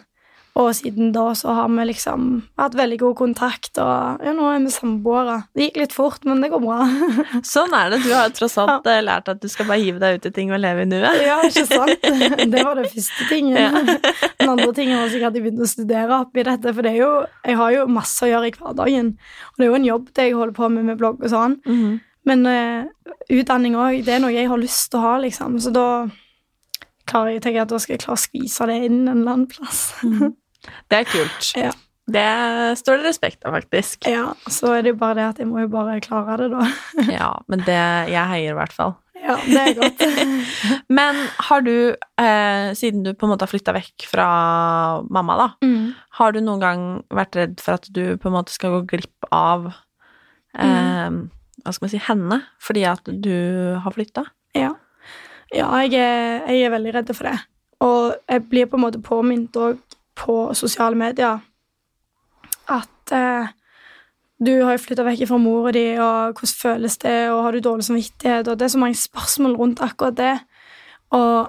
[0.55, 4.61] Og siden da så har vi liksom hatt veldig god kontakt, og ja, nå er
[4.63, 5.41] vi samboere.
[5.51, 6.85] Det gikk litt fort, men det går bra.
[7.55, 7.99] Sånn er det.
[8.05, 9.01] Du har jo tross alt ja.
[9.03, 11.19] lært at du skal bare hive deg ut i ting og leve i nuet.
[11.25, 12.07] ja, ikke sant?
[12.55, 13.59] Det var det første tingen.
[13.59, 13.83] Ja.
[14.39, 17.01] Den andre tingen var sikkert at jeg begynte å studere oppi dette, for det er
[17.01, 17.11] jo,
[17.43, 19.11] jeg har jo masse å gjøre i hverdagen.
[19.51, 21.59] Og det er jo en jobb det jeg holder på med med blogg og sånn.
[21.67, 21.95] Mhm.
[22.25, 25.59] Men uh, utdanning òg, det er noe jeg har lyst til å ha, liksom.
[25.61, 26.07] Så da
[27.05, 29.35] klarer jeg tenker jeg at da skal jeg klare å skvise det inn en eller
[29.35, 29.83] annen plass.
[30.91, 31.49] Det er kult.
[31.59, 31.71] Ja.
[32.05, 32.25] Det
[32.77, 34.05] står det respekt av, faktisk.
[34.05, 36.67] ja, så er det jo bare det at jeg må jo bare klare det, da.
[37.17, 37.79] Ja, men det
[38.11, 38.93] Jeg heier i hvert fall.
[39.25, 40.03] Ja, det er godt.
[40.99, 44.27] Men har du, eh, siden du på en måte har flytta vekk fra
[45.09, 45.95] mamma, da, Mm.
[46.19, 49.25] har du noen gang vært redd for at du på en måte skal gå glipp
[49.33, 49.71] av
[50.59, 53.33] eh, hva skal man si, henne, fordi at du
[53.81, 54.27] har flytta?
[54.53, 54.75] Ja.
[55.55, 57.39] Ja, jeg er, jeg er veldig redd for det.
[57.81, 59.79] Og jeg blir på en måte påminnet òg
[60.15, 61.43] på sosiale medier
[62.71, 63.53] at eh,
[64.45, 67.63] du har jo flytta vekk fra mora di, og hvordan føles det, og har du
[67.63, 70.33] dårlig samvittighet, og det er så mange spørsmål rundt akkurat det.
[71.15, 71.47] Og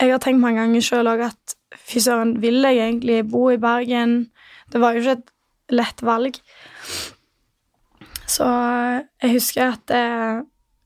[0.00, 3.58] jeg har tenkt mange ganger sjøl òg at fy søren, vil jeg egentlig bo i
[3.58, 4.30] Bergen?
[4.72, 5.34] Det var jo ikke et
[5.74, 6.38] lett valg.
[8.30, 10.40] Så eh, jeg husker at eh,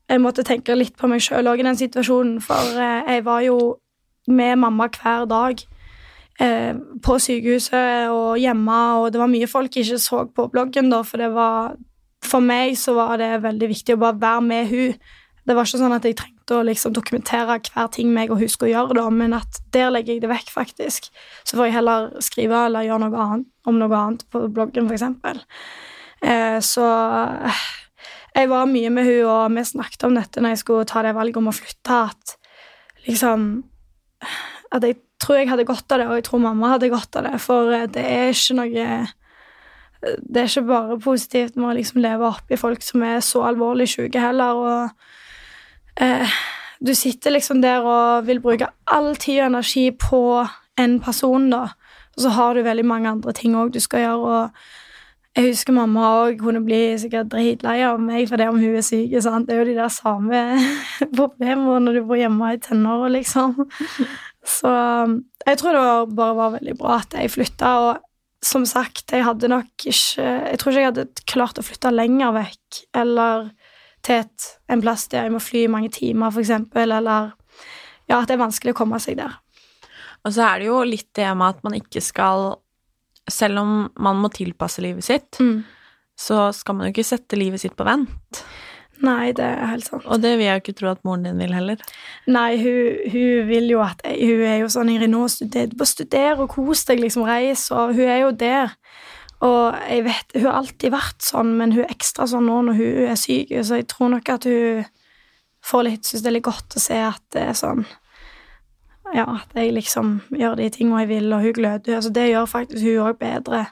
[0.09, 3.45] jeg måtte tenke litt på meg sjøl òg i den situasjonen, for eh, jeg var
[3.45, 3.59] jo
[4.27, 5.61] med mamma hver dag
[6.35, 11.23] på sykehuset og hjemme, og det var mye folk ikke så på bloggen da, for
[11.23, 11.77] det var
[12.25, 14.95] For meg så var det veldig viktig å bare være med hun.
[15.45, 18.49] Det var ikke sånn at jeg trengte å liksom dokumentere hver ting meg og hun
[18.49, 21.11] skulle gjøre, da, men at der legger jeg det vekk, faktisk.
[21.45, 25.43] Så får jeg heller skrive eller gjøre noe annet om noe annet på bloggen, eksempel.
[26.25, 26.85] Eh, så
[27.45, 27.61] eh,
[28.35, 31.13] jeg var mye med hun, og vi snakket om dette når jeg skulle ta det
[31.17, 32.37] valget om å flytte, at
[33.05, 33.63] liksom
[34.73, 37.29] At jeg tror jeg hadde godt av det, og jeg tror mamma hadde godt av
[37.29, 38.89] det, for eh, det er ikke noe
[40.05, 43.87] Det er ikke bare positivt med å liksom leve oppi folk som er så alvorlig
[43.89, 46.35] syke heller, og eh,
[46.85, 50.21] du sitter liksom der og vil bruke all tid og energi på
[50.77, 51.63] en person, da,
[52.15, 54.75] og så har du veldig mange andre ting òg du skal gjøre, og
[55.35, 58.85] jeg husker mamma òg kunne bli sikkert dritlei av meg for det om hun er
[58.85, 59.11] syk.
[59.19, 59.49] Sant?
[59.49, 60.43] Det er jo de der samme
[61.17, 63.57] problemene når du bor hjemme i tenåra, liksom.
[64.45, 64.69] Så
[65.47, 69.47] jeg tror det bare var veldig bra at jeg flytta, og som sagt, jeg hadde
[69.49, 73.47] nok ikke Jeg tror ikke jeg hadde klart å flytte lenger vekk, eller
[74.05, 77.31] til et, en plass der jeg må fly i mange timer, eksempel, eller
[78.05, 79.33] Ja, at det er vanskelig å komme seg der.
[80.25, 82.59] Og så er det jo litt det med at man ikke skal
[83.29, 85.63] Selv om man må tilpasse livet sitt, Mm.
[86.15, 88.43] så skal man jo ikke sette livet sitt på vent.
[89.03, 90.05] Nei, det er helt sant.
[90.07, 91.81] Og det vil jeg jo ikke tro at moren din vil heller.
[92.31, 95.91] Nei, hun, hun vil jo at jeg, Hun er jo sånn Ingrid, nå studer, bare
[95.91, 98.75] studer og kos deg, liksom, reis, og hun er jo der.
[99.43, 102.79] Og jeg vet, hun har alltid vært sånn, men hun er ekstra sånn nå når
[102.79, 104.85] hun er syk, så jeg tror nok at hun
[105.65, 107.85] får litt Syns det er litt godt å se at det er sånn
[109.15, 111.97] Ja, at jeg liksom gjør de tingene jeg vil, og hun gløder.
[111.99, 113.65] Altså, det gjør faktisk hun òg bedre.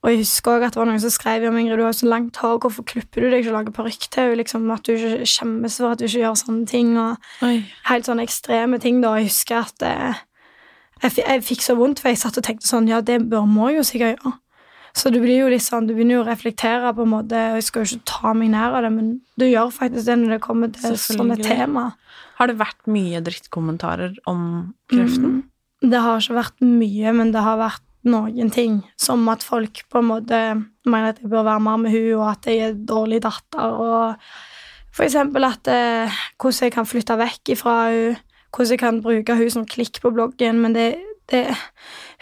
[0.00, 2.08] Og jeg husker også at det var noen som skrev om Ingrid, du har så
[2.08, 4.32] langt hår, hvorfor klipper du deg ikke og lager parykk til?
[4.40, 6.94] Liksom, at du ikke skjemmes for at du ikke gjør sånne ting.
[6.96, 7.58] og Oi.
[7.90, 9.12] helt sånne ekstreme ting, da.
[9.20, 10.22] Jeg husker at eh,
[11.02, 13.68] jeg, jeg fikk så vondt, for jeg satt og tenkte sånn Ja, det bør må
[13.68, 14.32] jeg jo sikkert gjøre.
[14.96, 17.60] Så du blir jo litt sånn, du begynner jo å reflektere på en måte, og
[17.60, 20.34] jeg skal jo ikke ta meg nær av det, men du gjør faktisk det når
[20.34, 21.84] det kommer til sånne tema.
[22.40, 24.42] Har det vært mye drittkommentarer om
[24.90, 25.44] kreften?
[25.44, 25.92] Mm.
[25.92, 30.00] Det har ikke vært mye, men det har vært noen ting, som at folk på
[30.00, 30.38] en måte
[30.88, 34.14] mener at jeg bør være mer med hun, og at jeg er dårlig datter, og
[34.94, 39.36] for eksempel at eh, hvordan jeg kan flytte vekk ifra hun, hvordan jeg kan bruke
[39.36, 40.94] hun som klikk på bloggen, men det,
[41.30, 41.46] det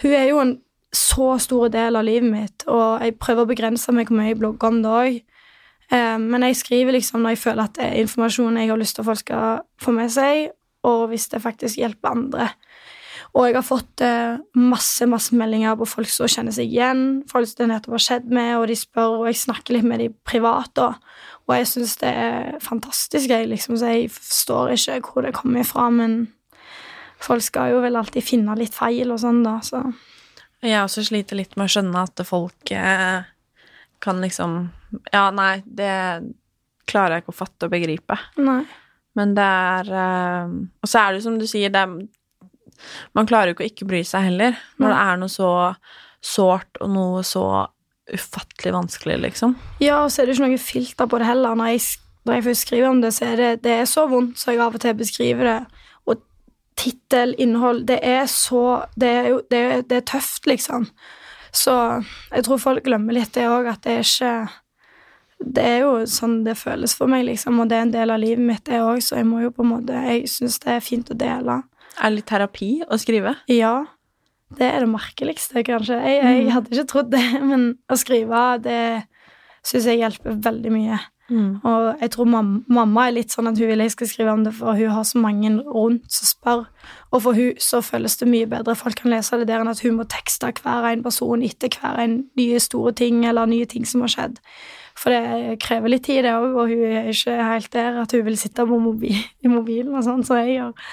[0.02, 0.58] Hun er jo en
[0.92, 4.38] så stor del av livet mitt, og jeg prøver å begrense meg hvor mye jeg
[4.40, 5.18] blogger om det òg.
[5.92, 8.96] Eh, men jeg skriver liksom når jeg føler at det er informasjon jeg har lyst
[8.96, 10.50] til at folk skal få med seg,
[10.88, 12.48] og hvis det faktisk hjelper andre.
[13.36, 17.48] Og jeg har fått eh, masse masse meldinger på folk som kjenner seg igjen, folk
[17.50, 20.08] som det nettopp har skjedd med, og de spør, og jeg snakker litt med de
[20.26, 20.88] privat, da.
[21.48, 25.64] Og jeg syns det er fantastisk, jeg, liksom, så jeg forstår ikke hvor det kommer
[25.64, 26.18] ifra, men
[27.22, 29.84] folk skal jo vel alltid finne litt feil og sånn, da, så
[30.64, 33.22] Jeg også sliter litt med å skjønne at folk eh,
[34.02, 34.58] kan liksom
[35.12, 35.92] Ja, nei, det
[36.88, 38.16] klarer jeg ikke å fatte og begripe.
[38.40, 38.62] Nei.
[39.18, 41.94] Men det er eh, Og så er det jo som du sier, det er
[43.14, 45.50] Man klarer jo ikke å ikke bry seg heller, når det er noe så
[46.24, 47.44] sårt og noe så
[48.12, 49.56] ufattelig vanskelig, liksom.
[49.84, 51.54] Ja, og så er det ikke noe filter på det heller.
[51.58, 51.82] Når jeg,
[52.24, 54.62] når jeg først skriver om det, så er det, det er så vondt så jeg
[54.64, 55.58] av og til beskriver det.
[56.08, 56.22] Og
[56.78, 60.88] tittel, innhold Det er så Det er jo det, er- det er tøft, liksom.
[61.52, 61.74] Så
[62.32, 64.48] jeg tror folk glemmer litt det òg, at det er ikke
[65.54, 68.18] Det er jo sånn det føles for meg, liksom, og det er en del av
[68.18, 70.80] livet mitt, det òg, så jeg må jo på en måte Jeg syns det er
[70.80, 71.60] fint å dele.
[71.98, 73.34] Er det litt terapi å skrive?
[73.50, 73.74] Ja.
[74.56, 75.98] Det er det merkeligste, kanskje.
[76.08, 78.80] Jeg, jeg hadde ikke trodd det, men å skrive, det
[79.66, 81.00] syns jeg hjelper veldig mye.
[81.28, 84.46] Og jeg tror mamma, mamma er litt sånn at hun vil jeg skal skrive om
[84.46, 86.62] det, for hun har så mange rundt som spør.
[87.12, 88.76] Og for hun så føles det mye bedre.
[88.78, 92.00] Folk kan lese det der enn at hun må tekste hver en person etter hver
[92.00, 94.40] en nye store ting eller nye ting som har skjedd.
[94.98, 98.24] For det krever litt tid, det òg, og hun er ikke helt der at hun
[98.26, 100.88] vil sitte på mobil, i mobilen og sånn, som jeg gjør.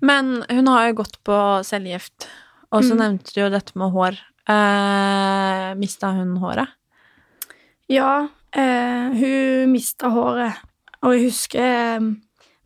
[0.00, 1.36] Men hun har jo gått på
[1.66, 2.28] cellegift,
[2.72, 2.98] og så Mm.
[2.98, 4.18] nevnte du jo dette med hår.
[4.48, 6.68] Eh, Mista hun håret?
[7.88, 10.54] Ja, eh, hun mista håret,
[11.02, 12.00] og jeg husker eh,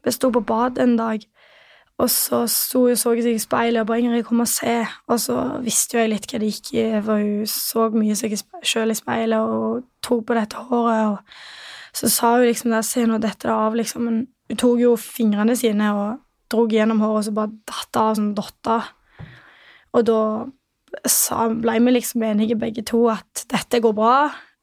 [0.05, 1.23] vi sto på bad en dag,
[1.99, 4.87] og så sto hun og så seg i speilet og bare Ingrid kom og se,
[5.09, 8.35] og så visste jo jeg litt hva det gikk i, for hun så mye seg
[8.67, 11.19] sjøl i speilet og tok på dette håret, og
[11.95, 15.55] så sa hun liksom der, se nå dette av, liksom, men hun tok jo fingrene
[15.57, 16.19] sine og
[16.53, 18.93] drog gjennom håret, og så bare datt av sånn dotter.
[19.93, 20.21] Og da
[21.63, 24.17] ble vi liksom enige begge to at dette går bra,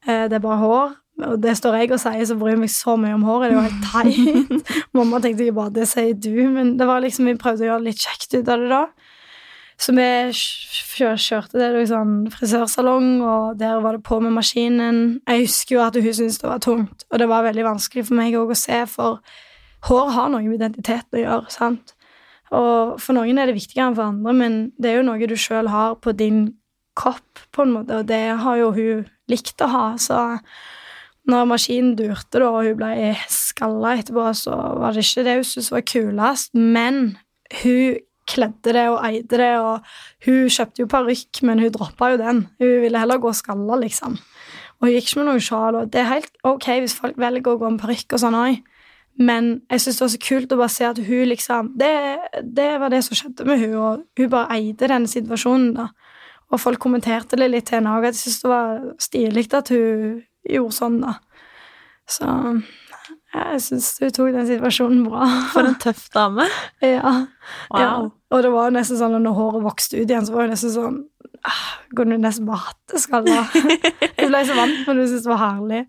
[0.06, 0.96] eh, det er bare hår.
[1.20, 3.50] Og det står jeg og sier, så bryr jeg meg så mye om håret.
[3.50, 4.68] Det var helt teit.
[4.96, 7.86] Mamma tenkte ikke bare det sier du, men det var liksom, vi prøvde å gjøre
[7.90, 8.84] litt kjekt ut av det da.
[9.80, 14.98] Så vi kjørte det til sånn frisørsalong, og der var det på med maskinen.
[15.24, 18.18] Jeg husker jo at hun syntes det var tungt, og det var veldig vanskelig for
[18.18, 19.22] meg òg å se, for
[19.88, 21.94] hår har noe med identiteten å gjøre, sant?
[22.50, 25.36] Og for noen er det viktigere enn for andre, men det er jo noe du
[25.38, 26.48] sjøl har på din
[26.98, 30.18] kropp, på en måte, og det har jo hun likt å ha, så
[31.30, 35.46] når maskinen durte, da, og hun ble skalla etterpå, så var det ikke det hun
[35.46, 37.02] syntes var kulest, men
[37.62, 38.00] hun
[38.30, 42.44] kledde det og eide det, og hun kjøpte jo parykk, men hun droppa jo den.
[42.62, 44.18] Hun ville heller gå skalla, liksom.
[44.78, 47.54] Og hun gikk ikke med noe sjal, og det er helt ok hvis folk velger
[47.54, 48.60] å gå med parykk og sånn òg,
[49.20, 51.94] men jeg syns det var så kult å bare se at hun liksom det,
[52.56, 55.90] det var det som skjedde med hun, og hun bare eide den situasjonen, da.
[56.50, 59.70] Og folk kommenterte det litt til henne òg, at jeg syns det var stilig at
[59.70, 61.18] hun gjorde sånn, da.
[62.10, 62.30] Så
[63.30, 65.28] jeg syns hun tok den situasjonen bra.
[65.52, 66.48] For en tøff dame.
[66.82, 67.12] ja.
[67.70, 67.82] Wow.
[67.82, 67.92] ja.
[68.32, 70.74] Og det var nesten sånn at når håret vokste ut igjen, så var det nesten
[70.74, 70.98] sånn
[71.46, 71.62] ah,
[71.92, 73.44] Kunne du nesten bare hatt det skalla?
[74.16, 75.84] jeg ble så vant med det, jeg syntes det var herlig.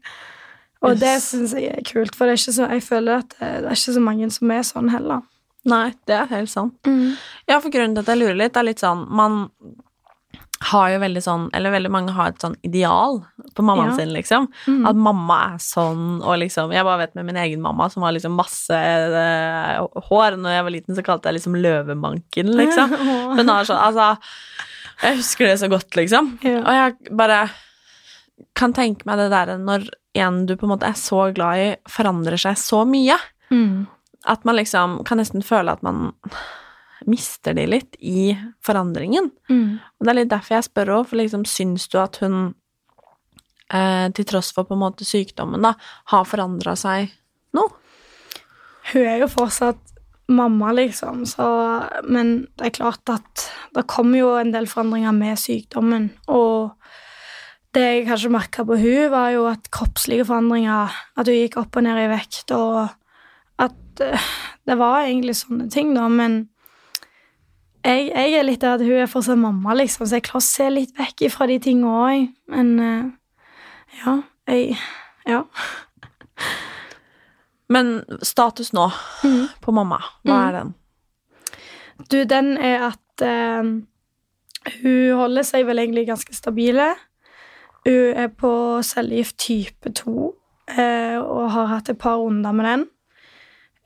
[0.82, 3.70] Og det syns jeg er kult, for det er så, jeg føler at det, det
[3.70, 5.22] er ikke så mange som er sånn heller.
[5.70, 6.88] Nei, det er helt sant.
[7.46, 9.44] Ja, for grunnen til at jeg lurer litt, er litt sånn Man
[10.72, 13.20] har jo veldig sånn Eller veldig mange har et sånn ideal
[13.58, 13.96] på mammaen Ja.
[14.00, 14.48] sin, liksom.
[14.66, 14.84] Mm.
[14.90, 18.14] At mamma er sånn, og liksom Jeg bare vet med min egen mamma, som har
[18.18, 19.78] liksom masse eh,
[20.10, 20.38] hår.
[20.42, 22.94] Når jeg var liten, så kalte jeg liksom løvemanken, liksom.
[23.38, 24.16] Hun har sånn Altså
[25.04, 26.36] Jeg husker det så godt, liksom.
[26.46, 26.62] Ja.
[26.62, 27.44] Og jeg bare
[28.58, 29.90] kan tenke meg det der når
[30.22, 33.18] en du på en måte er så glad i, forandrer seg så mye.
[33.52, 33.86] Mm.
[34.30, 36.12] At man liksom kan nesten føle at man
[37.10, 38.32] mister de litt i
[38.66, 39.32] forandringen.
[39.50, 39.80] Mm.
[39.82, 42.54] Og det er litt derfor jeg spør òg, for liksom syns du at hun,
[43.74, 45.74] eh, til tross for på en måte sykdommen, da,
[46.14, 47.14] har forandra seg
[47.58, 47.66] nå?
[48.92, 49.82] Hun er jo fortsatt
[50.32, 51.48] mamma, liksom, så
[52.08, 56.72] Men det er klart at det kommer jo en del forandringer med sykdommen, og
[57.76, 61.78] det jeg kanskje merka på hun var jo at kroppslige forandringer At hun gikk opp
[61.80, 62.90] og ned i vekt, og
[63.62, 64.32] at eh,
[64.68, 66.44] Det var egentlig sånne ting, da, men
[67.82, 70.46] jeg, jeg er litt der at hun er fortsatt mamma, liksom, så jeg klarer å
[70.46, 72.28] se litt vekk ifra de tingene òg.
[72.54, 73.08] Men eh,
[74.04, 74.20] ja,
[74.52, 74.76] jeg
[75.26, 75.46] Ja.
[77.72, 78.90] Men status nå
[79.24, 79.64] mm.
[79.64, 80.42] på mamma, hva mm.
[80.44, 80.74] er den?
[82.12, 83.72] Du, den er at eh,
[84.82, 86.92] hun holder seg vel egentlig ganske stabile.
[87.86, 88.54] Hun er på
[88.86, 90.16] cellegift type 2
[90.78, 92.84] eh, og har hatt et par runder med den.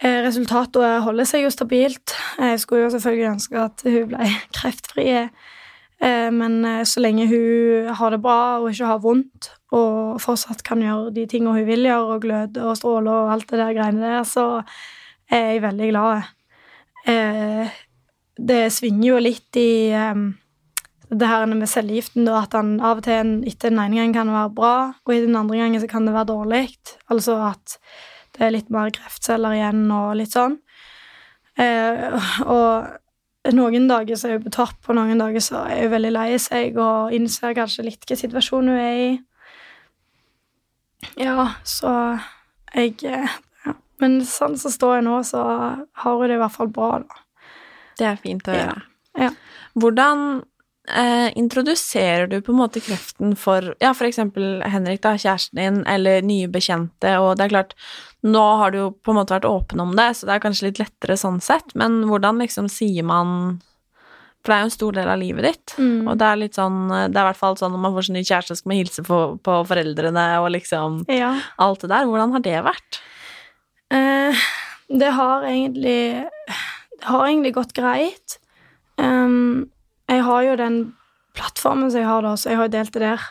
[0.03, 2.15] Eh, resultatet holder seg jo stabilt.
[2.39, 4.27] Jeg skulle jo selvfølgelig ønske at hun ble
[4.57, 10.65] kreftfri, eh, men så lenge hun har det bra og ikke har vondt, og fortsatt
[10.67, 13.75] kan gjøre de tingene hun vil gjøre, og gløde og stråle og alt det der
[13.79, 14.47] greiene der, så
[15.31, 16.31] er jeg veldig glad.
[18.35, 19.71] Det svinger jo litt i
[21.09, 24.13] det her med cellegiften, da, at han av og til en- etter den ene gangen
[24.13, 24.75] kan være bra,
[25.05, 26.69] og etter den andre gangen så kan det være dårlig.
[27.11, 27.77] Altså at
[28.33, 30.57] det er litt mer kreftceller igjen og litt sånn.
[31.57, 32.11] Eh,
[32.45, 36.11] og noen dager så er hun på topp, og noen dager så er hun veldig
[36.11, 39.19] lei seg og innser kanskje litt hvilken situasjon hun er i.
[41.21, 41.91] Ja, så
[42.73, 43.29] jeg eh,
[43.65, 43.73] ja.
[44.01, 47.21] Men sånn som står jeg nå, så har hun det i hvert fall bra, da.
[47.95, 48.73] Det er fint å Ja.
[49.15, 49.29] Ja.
[49.79, 50.43] Hvordan
[50.87, 55.79] eh, introduserer du på en måte kreften for ja, for eksempel Henrik, da, kjæresten din,
[55.87, 57.73] eller nye bekjente, og det er klart,
[58.25, 60.67] nå har du jo på en måte vært åpen om det, så det er kanskje
[60.71, 63.61] litt lettere sånn sett, men hvordan liksom sier man
[64.45, 66.07] For det er jo en stor del av livet ditt, Mm.
[66.07, 68.13] og det er litt sånn Det er i hvert fall sånn når man får seg
[68.13, 71.31] ny kjæreste, skal man hilse på, på foreldrene og liksom Ja.
[71.57, 72.05] alt det der.
[72.05, 72.99] Hvordan har det vært?
[73.89, 74.33] Eh,
[74.89, 76.25] det har egentlig
[76.99, 78.37] Det har egentlig gått greit.
[78.97, 79.69] Um,
[80.09, 80.77] jeg har jo den
[81.35, 83.25] plattformen som jeg har, da, så jeg har jo delt det der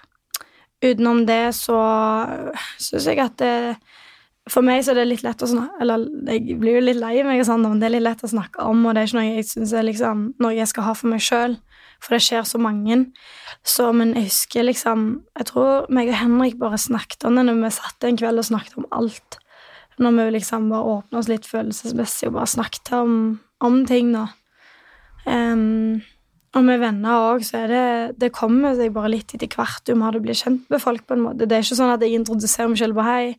[0.85, 1.77] utenom det så
[2.83, 3.55] syns jeg at det
[4.51, 7.15] For meg så er det litt lett å snakke Eller jeg blir jo litt lei
[7.25, 9.31] meg, sånn, men det er litt lett å snakke om, og det er ikke noe
[9.31, 11.57] jeg syns er liksom noe jeg skal ha for meg sjøl,
[12.03, 12.99] for det skjer så mange.
[13.65, 15.07] Så, men jeg husker liksom
[15.39, 18.49] Jeg tror meg og Henrik bare snakket om det når vi satt en kveld og
[18.51, 19.39] snakket om alt.
[19.97, 23.13] Når vi liksom bare åpna oss litt følelsesmessig og bare snakket om,
[23.65, 24.27] om ting, da.
[25.25, 26.03] Um,
[26.55, 29.95] og med venner òg, så er det Det kommer seg bare litt etter hvert du
[29.99, 31.49] må ha det bli kjent med folk, på en måte.
[31.49, 33.35] Det er ikke sånn at jeg introduserer meg selv på Hei,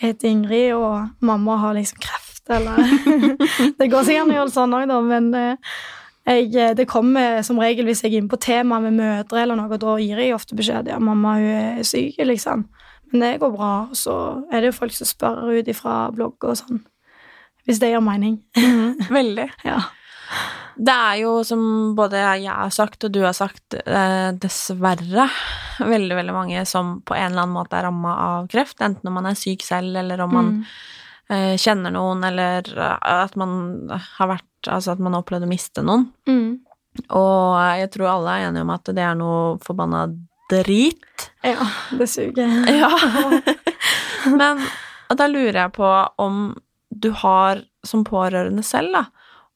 [0.00, 2.80] jeg heter Ingrid, og mamma har liksom kreft, eller
[3.78, 5.76] Det går sikkert an å gjøre sånn òg, da, men eh,
[6.24, 9.68] jeg, det kommer som regel hvis jeg er inne på tema med mødre eller noe,
[9.68, 12.64] og da gir jeg ofte beskjed ja, mamma hun er syk, liksom.
[13.12, 13.72] Men det går bra.
[13.92, 14.16] Og så
[14.50, 16.80] er det jo folk som spør ut ifra blogg og sånn.
[17.64, 18.40] Hvis det gir mening.
[18.58, 19.50] Mm, veldig.
[19.68, 19.78] ja.
[20.76, 21.60] Det er jo, som
[21.94, 25.28] både jeg har sagt og du har sagt, eh, dessverre
[25.78, 29.14] veldig, veldig mange som på en eller annen måte er ramma av kreft, enten om
[29.20, 30.64] man er syk selv, eller om man Mm.
[31.30, 35.48] eh, kjenner noen, eller eh, at man har vært Altså at man har opplevd å
[35.50, 36.06] miste noen.
[36.26, 36.60] Mm.
[37.10, 40.06] Og jeg tror alle er enige om at det er noe forbanna
[40.48, 41.26] drit.
[41.44, 42.48] Ja, det suger.
[42.80, 42.88] Ja.
[44.32, 44.62] Men
[45.12, 46.54] da lurer jeg på om
[46.88, 49.04] du har, som pårørende selv, da,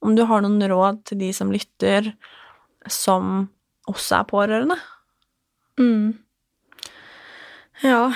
[0.04, 2.12] om du har noen råd til de som lytter,
[2.86, 3.48] som
[3.88, 4.78] også er pårørende?
[5.78, 6.18] Mm.
[7.82, 8.10] Ja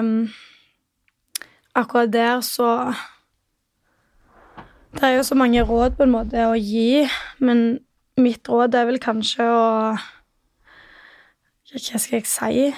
[0.00, 0.28] um,
[1.74, 2.94] Akkurat der så
[4.92, 7.04] Det er jo så mange råd på en måte å gi,
[7.44, 7.80] men
[8.16, 9.66] mitt råd er vel kanskje å
[11.68, 12.70] Hva skal jeg si?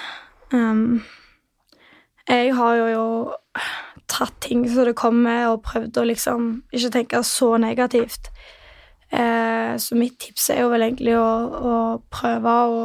[0.51, 1.05] Um,
[2.28, 3.05] jeg har jo,
[4.11, 8.31] tatt ting som det kommer, og prøvd å liksom ikke tenke så negativt.
[9.11, 11.77] Eh, så mitt tips er jo vel egentlig å, å
[12.13, 12.83] prøve å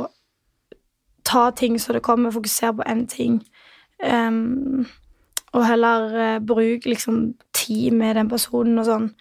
[1.25, 3.41] ta ting som det kommer, fokusere på én ting.
[4.03, 4.85] Um,
[5.55, 9.11] og heller uh, bruke liksom tid med den personen og sånn.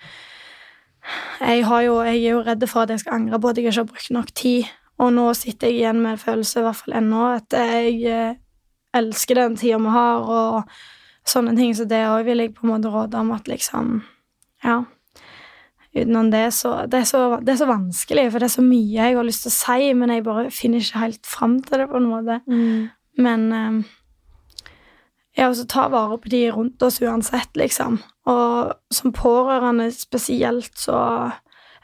[1.41, 3.79] Jeg, jo, jeg er jo redd for at jeg skal angre på at jeg ikke
[3.79, 4.73] har brukt nok tid.
[5.05, 8.37] Og nå sitter jeg igjen med en følelse, i hvert fall ennå, at jeg eh,
[8.95, 10.77] elsker den tida vi har, og
[11.29, 11.75] sånne ting.
[11.77, 14.03] Så det òg vil jeg på en måte råde om at liksom
[14.65, 14.83] Ja.
[15.95, 18.97] Utenom det, så det er, så det er så vanskelig, for det er så mye
[18.97, 21.87] jeg har lyst til å si, men jeg bare finner ikke helt fram til det,
[21.93, 22.41] på en måte.
[23.17, 23.77] Men eh,
[25.39, 28.01] ja, og så ta vare på de rundt oss uansett, liksom.
[28.27, 30.99] Og som pårørende spesielt, så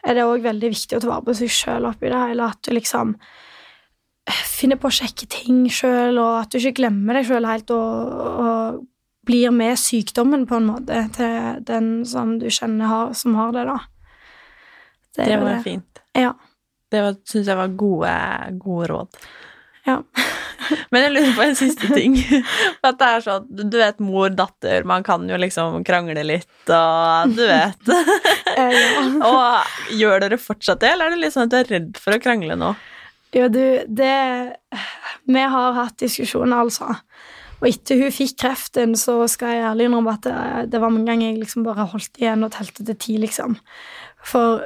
[0.03, 2.51] er det òg veldig viktig å ta vare på seg sjøl oppi det hele.
[2.51, 3.14] At du liksom
[4.26, 8.14] finner på å sjekke ting sjøl, og at du ikke glemmer deg sjøl helt, og,
[8.43, 8.86] og
[9.27, 13.66] blir med sykdommen, på en måte, til den som du kjenner har, som har det,
[13.68, 13.79] da.
[15.16, 16.03] Det, det var var fint.
[16.16, 16.35] Ja.
[16.91, 18.12] Det syns jeg var gode,
[18.59, 19.21] gode råd.
[19.87, 20.01] Ja.
[20.93, 22.16] Men jeg lurer på en siste ting.
[22.21, 27.35] For at det er sånn, du vet mor-datter, man kan jo liksom krangle litt, og
[27.37, 27.93] du vet.
[29.31, 32.16] og gjør dere fortsatt det, eller er det litt sånn at du er redd for
[32.16, 32.75] å krangle nå?
[33.31, 34.14] Jo, du, det
[35.31, 36.91] Vi har hatt diskusjoner, altså.
[37.61, 40.34] Og etter hun fikk kreften, så skal jeg ærlig innrømme at det,
[40.72, 43.58] det var mange ganger jeg liksom bare holdt igjen og telte til ti, liksom.
[44.24, 44.62] For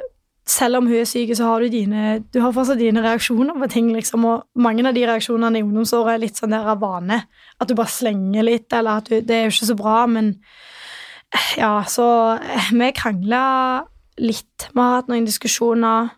[0.47, 3.69] selv om hun er syk, så har du dine Du har fortsatt dine reaksjoner på
[3.73, 7.23] ting, liksom, og mange av de reaksjonene i ungdomsåret er litt sånn der av vane.
[7.59, 10.35] At du bare slenger litt, eller at du Det er jo ikke så bra, men
[11.57, 12.39] Ja, så
[12.71, 13.85] Vi krangla
[14.17, 14.69] litt.
[14.71, 16.13] Vi har hatt noen diskusjoner,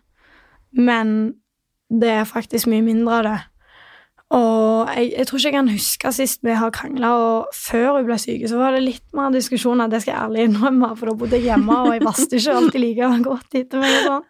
[0.72, 1.34] men
[1.90, 3.38] det er faktisk mye mindre av det.
[4.36, 8.08] Og jeg, jeg tror ikke jeg kan huske sist vi har krangla, og før hun
[8.10, 11.14] ble syk, så var det litt mer diskusjoner, det skal jeg ærlig innrømme, for da
[11.16, 14.28] bodde jeg hjemme, og jeg vasket ikke alltid like godt etter meg sånn.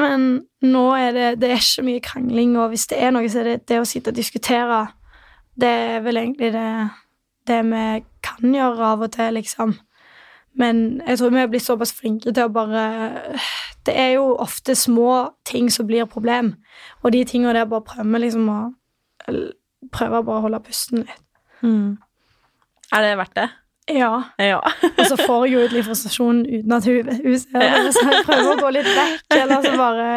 [0.00, 0.26] Men
[0.64, 3.50] nå er det, det er ikke mye krangling, og hvis det er noe, så er
[3.50, 4.80] det det å sitte og diskutere.
[5.60, 6.68] Det er vel egentlig det,
[7.52, 7.86] det vi
[8.24, 9.76] kan gjøre av og til, liksom.
[10.56, 12.82] Men jeg tror vi er blitt såpass flinke til å bare
[13.86, 16.54] Det er jo ofte små ting som blir problem,
[17.02, 18.60] og de tingene der bare prøver vi liksom å
[19.92, 21.26] prøve å holde pusten litt.
[21.62, 21.98] Mm.
[22.92, 23.48] Er det verdt det?
[23.90, 24.22] Ja.
[24.38, 24.60] Ja.
[24.98, 28.04] Og så får jeg jo ut litt frustrasjon uten at hun, hun ser det, så
[28.08, 30.10] jeg prøver å gå litt vekk, eller så bare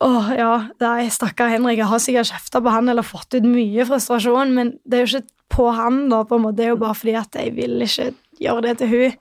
[0.00, 3.84] Åh, ja, nei, stakkar Henrik, jeg har sikkert kjefta på han eller fått ut mye
[3.84, 6.56] frustrasjon, men det er jo ikke på han, da, på en måte.
[6.56, 8.06] Det er jo bare fordi at jeg vil ikke
[8.40, 9.18] gjøre det til hun.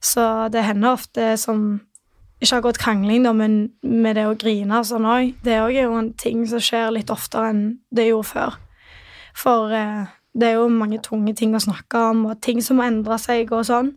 [0.00, 0.24] Så
[0.54, 1.66] det hender ofte som
[2.40, 5.34] ikke akkurat krangling, da, men med det å grine og sånn òg.
[5.44, 7.62] Det er jo en ting som skjer litt oftere enn
[7.94, 8.52] det gjorde før.
[9.36, 10.04] For eh,
[10.36, 13.52] det er jo mange tunge ting å snakke om, og ting som må endre seg
[13.56, 13.90] og sånn.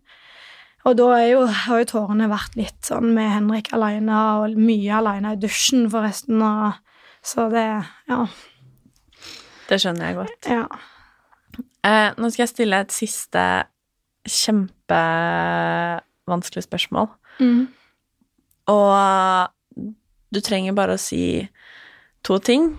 [0.88, 5.30] Og da jo, har jo tårene vært litt sånn med Henrik alene, og mye alene
[5.36, 6.74] i dusjen, forresten, og
[7.26, 7.70] så det
[8.08, 8.20] Ja.
[9.70, 10.44] Det skjønner jeg godt.
[10.50, 10.66] Ja.
[11.86, 13.64] Eh, nå skal jeg stille et siste
[14.26, 17.08] kjempevanskelig spørsmål.
[17.40, 17.68] Mm.
[18.70, 19.50] Og
[20.30, 21.48] du trenger bare å si
[22.28, 22.72] to ting,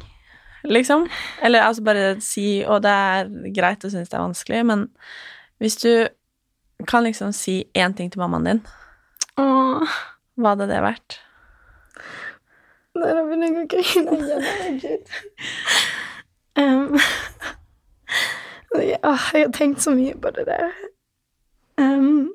[0.69, 1.09] liksom.
[1.43, 4.87] Eller altså bare si Og det er greit å synes det er vanskelig, men
[5.61, 5.91] hvis du
[6.89, 8.61] kan liksom si én ting til mammaen din,
[9.41, 9.99] Åh,
[10.41, 11.19] hva hadde det vært?
[12.97, 14.47] nei, da begynner jeg å grine igjen.
[14.47, 15.13] Herregud.
[16.61, 16.97] Um,
[18.81, 20.73] jeg, jeg har tenkt så mye på det der.
[21.81, 22.33] Um,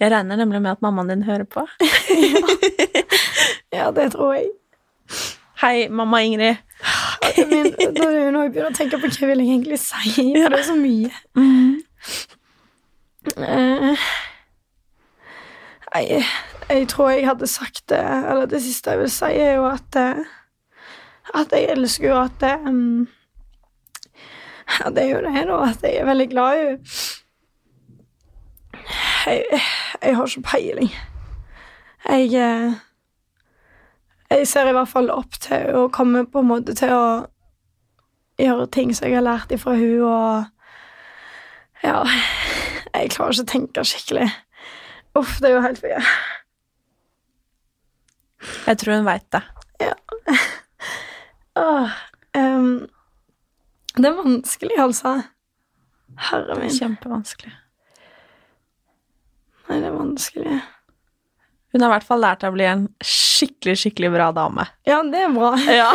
[0.00, 1.66] Jeg regner nemlig med at mammaen din hører på.
[3.76, 4.48] ja, det tror jeg.
[5.62, 6.56] Hei, mamma Ingrid.
[7.36, 10.50] Men da er nå jeg begynner å tenke på hva jeg vil egentlig si, for
[10.50, 11.10] det er så mye.
[11.38, 11.82] Mm.
[15.92, 16.04] Nei,
[16.66, 19.98] jeg tror jeg hadde sagt det Eller det siste jeg vil si, er jo at
[20.00, 20.24] eh,
[21.38, 23.06] At jeg elsker jo at det um,
[24.80, 25.60] Ja, det er jo det, da.
[25.68, 26.78] At jeg er veldig glad i henne.
[29.26, 29.62] Jeg,
[30.02, 30.90] jeg har ikke peiling.
[32.08, 32.72] Jeg eh,
[34.30, 37.06] Jeg ser i hvert fall opp til å komme på en måte til å
[38.40, 40.44] gjøre ting som jeg har lært ifra hun og
[41.82, 42.00] Ja,
[42.94, 44.28] jeg klarer ikke å tenke skikkelig.
[45.18, 46.12] Uff, det er jo helt for.
[48.66, 49.42] Jeg tror hun veit det.
[51.58, 51.96] Åh,
[52.38, 52.86] um,
[53.96, 55.16] det er vanskelig, altså.
[56.30, 56.70] Herre min.
[56.70, 57.52] Kjempevanskelig.
[59.72, 60.60] Nei, det er vanskelig.
[61.72, 64.66] Hun har i hvert fall lært deg å bli en skikkelig, skikkelig bra dame.
[64.84, 65.54] Ja, det er bra.
[65.72, 65.86] Ja,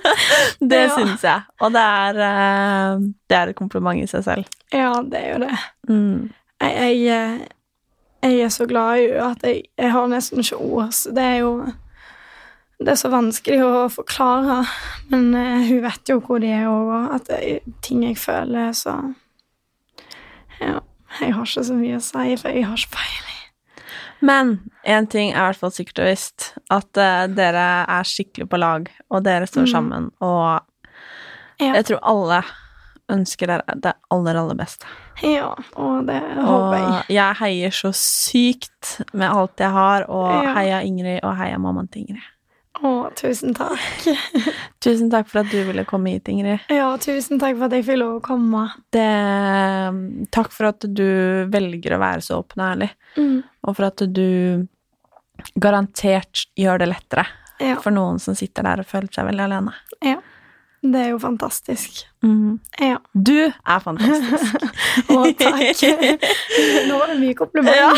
[0.72, 0.94] det Ja.
[0.96, 1.42] syns jeg.
[1.60, 4.48] Og det er, eh, det er et kompliment i seg selv.
[4.72, 5.58] Ja, det er jo det.
[5.90, 6.30] Mm.
[6.64, 7.20] Jeg, jeg,
[8.24, 10.96] eh, jeg er så glad i henne at jeg, jeg har nesten ikke ord.
[11.12, 11.52] Det er jo
[12.80, 14.62] Det er så vanskelig å forklare.
[15.12, 18.96] Men eh, hun vet jo hvor de er, og at det ting jeg føler, så
[20.60, 20.78] Ja.
[21.20, 23.36] Jeg har ikke så mye å si, for jeg har ikke peiling.
[24.22, 24.50] Men
[24.86, 28.58] én ting er i hvert fall sikkert og visst, at uh, dere er skikkelig på
[28.60, 29.72] lag, og dere står Mm.
[29.72, 30.60] sammen, og
[31.60, 31.72] Ja.
[31.74, 32.42] jeg tror alle
[33.10, 34.86] ønsker dere det aller, aller beste.
[35.22, 36.86] Ja, og det håper jeg.
[36.86, 40.54] Og jeg heier så sykt med alt jeg har, og Ja.
[40.54, 42.22] heia Ingrid, og heia mammaen til Ingrid.
[42.82, 44.06] Å, tusen takk.
[44.84, 46.62] Tusen takk for at du ville komme hit, Ingrid.
[46.72, 48.62] Ja, tusen takk for at jeg fikk lov å komme.
[48.94, 49.04] Det,
[50.32, 51.04] takk for at du
[51.52, 53.42] velger å være så åpen og ærlig, Mm.
[53.66, 54.66] og for at du
[55.60, 57.24] garantert gjør det lettere
[57.60, 57.74] Ja.
[57.82, 59.74] for noen som sitter der og føler seg veldig alene.
[60.02, 60.20] ja.
[60.82, 62.06] Det er jo fantastisk.
[62.24, 62.54] Mm.
[62.80, 62.96] Ja.
[63.12, 64.54] Du er fantastisk.
[65.12, 65.82] Å, takk.
[66.88, 67.76] Nå var det mye komplimenter.
[67.76, 67.92] Ja.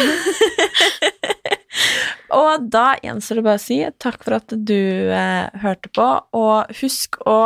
[2.40, 6.72] og da gjenstår det bare å si takk for at du eh, hørte på, og
[6.82, 7.38] husk å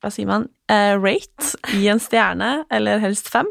[0.00, 0.48] Hva sier man?
[0.70, 1.56] Eh, rate.
[1.74, 3.48] Gi en stjerne, eller helst fem,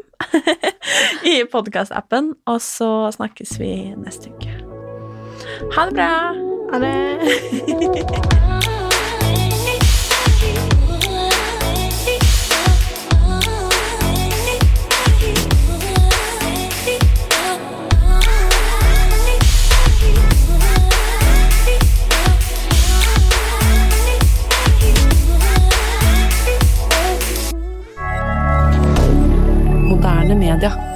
[1.32, 2.32] i podkastappen.
[2.50, 4.56] Og så snakkes vi neste uke.
[5.76, 6.12] Ha det bra!
[6.70, 8.56] Ha det.
[30.10, 30.89] Moderne media.